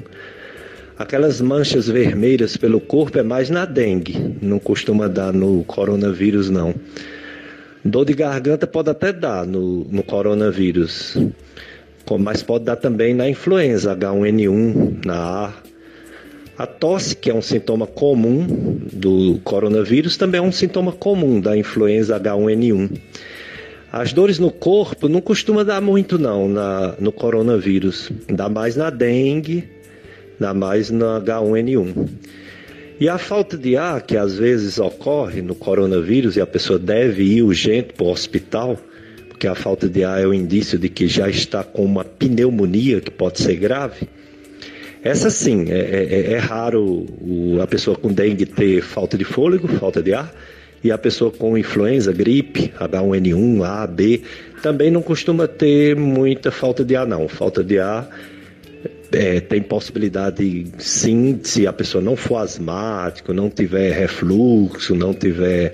[0.97, 6.73] Aquelas manchas vermelhas pelo corpo é mais na dengue, não costuma dar no coronavírus, não.
[7.85, 11.15] Dor de garganta pode até dar no, no coronavírus,
[12.19, 15.53] mas pode dar também na influenza H1N1, na A.
[16.57, 21.55] A tosse, que é um sintoma comum do coronavírus, também é um sintoma comum da
[21.55, 22.97] influenza H1N1.
[23.91, 28.89] As dores no corpo não costuma dar muito não na, no coronavírus, dá mais na
[28.89, 29.69] dengue,
[30.39, 32.07] dá mais na H1N1.
[32.99, 37.21] E a falta de ar, que às vezes ocorre no coronavírus e a pessoa deve
[37.21, 38.79] ir urgente para o hospital,
[39.29, 42.99] porque a falta de ar é o indício de que já está com uma pneumonia
[42.99, 44.09] que pode ser grave.
[45.07, 49.23] Essa sim, é, é, é, é raro o, a pessoa com dengue ter falta de
[49.23, 50.29] fôlego, falta de ar,
[50.83, 54.21] e a pessoa com influenza, gripe, H1N1, A, B,
[54.61, 57.25] também não costuma ter muita falta de ar, não.
[57.29, 58.09] Falta de ar
[59.13, 65.73] é, tem possibilidade, sim, se a pessoa não for asmático, não tiver refluxo, não tiver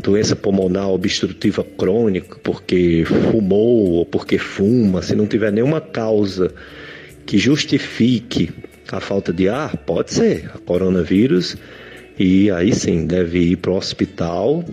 [0.00, 6.52] doença pulmonar obstrutiva crônica, porque fumou ou porque fuma, se não tiver nenhuma causa
[7.26, 8.50] que justifique
[8.90, 11.56] a falta de ar, pode ser a coronavírus,
[12.18, 14.64] e aí sim deve ir para o hospital,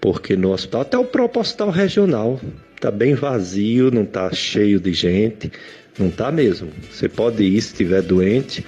[0.00, 2.40] porque no hospital, até o próprio hospital regional,
[2.76, 5.50] está bem vazio, não está cheio de gente,
[5.98, 6.68] não está mesmo.
[6.90, 8.64] Você pode ir se estiver doente,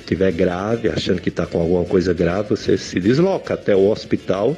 [0.00, 4.56] estiver grave, achando que está com alguma coisa grave, você se desloca até o hospital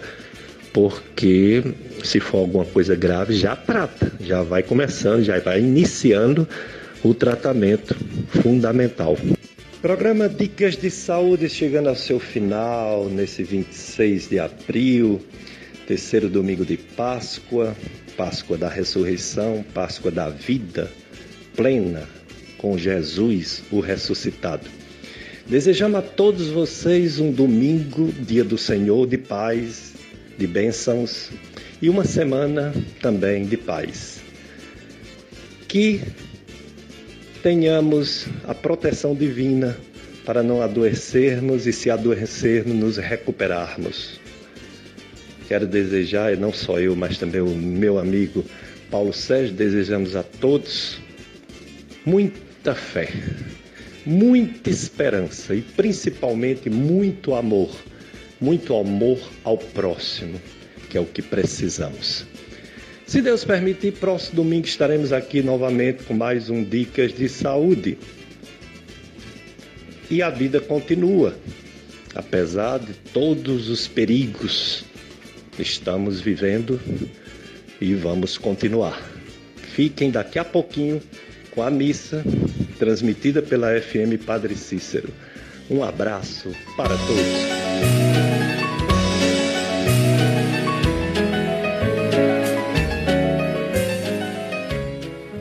[0.72, 1.62] porque
[2.02, 6.46] se for alguma coisa grave, já trata, já vai começando, já vai iniciando
[7.02, 7.94] o tratamento
[8.42, 9.16] fundamental.
[9.80, 15.20] Programa Dicas de Saúde chegando ao seu final nesse 26 de abril,
[15.86, 17.74] terceiro domingo de Páscoa,
[18.16, 20.90] Páscoa da ressurreição, Páscoa da vida
[21.56, 22.06] plena
[22.58, 24.66] com Jesus, o ressuscitado.
[25.46, 29.94] Desejamos a todos vocês um domingo, dia do Senhor, de paz,
[30.36, 31.30] de bênçãos
[31.80, 34.20] e uma semana também de paz.
[35.66, 36.00] Que
[37.42, 39.76] tenhamos a proteção divina
[40.24, 44.20] para não adoecermos e, se adoecermos, nos recuperarmos.
[45.48, 48.44] Quero desejar, e não só eu, mas também o meu amigo
[48.90, 51.00] Paulo Sérgio, desejamos a todos
[52.04, 53.08] muita fé,
[54.06, 57.70] muita esperança e principalmente muito amor
[58.40, 60.40] muito amor ao próximo,
[60.88, 62.26] que é o que precisamos.
[63.10, 67.98] Se Deus permitir, próximo domingo estaremos aqui novamente com mais um Dicas de Saúde.
[70.08, 71.34] E a vida continua,
[72.14, 74.84] apesar de todos os perigos
[75.50, 76.80] que estamos vivendo
[77.80, 79.02] e vamos continuar.
[79.56, 81.02] Fiquem daqui a pouquinho
[81.50, 82.22] com a missa
[82.78, 85.12] transmitida pela FM Padre Cícero.
[85.68, 88.19] Um abraço para todos.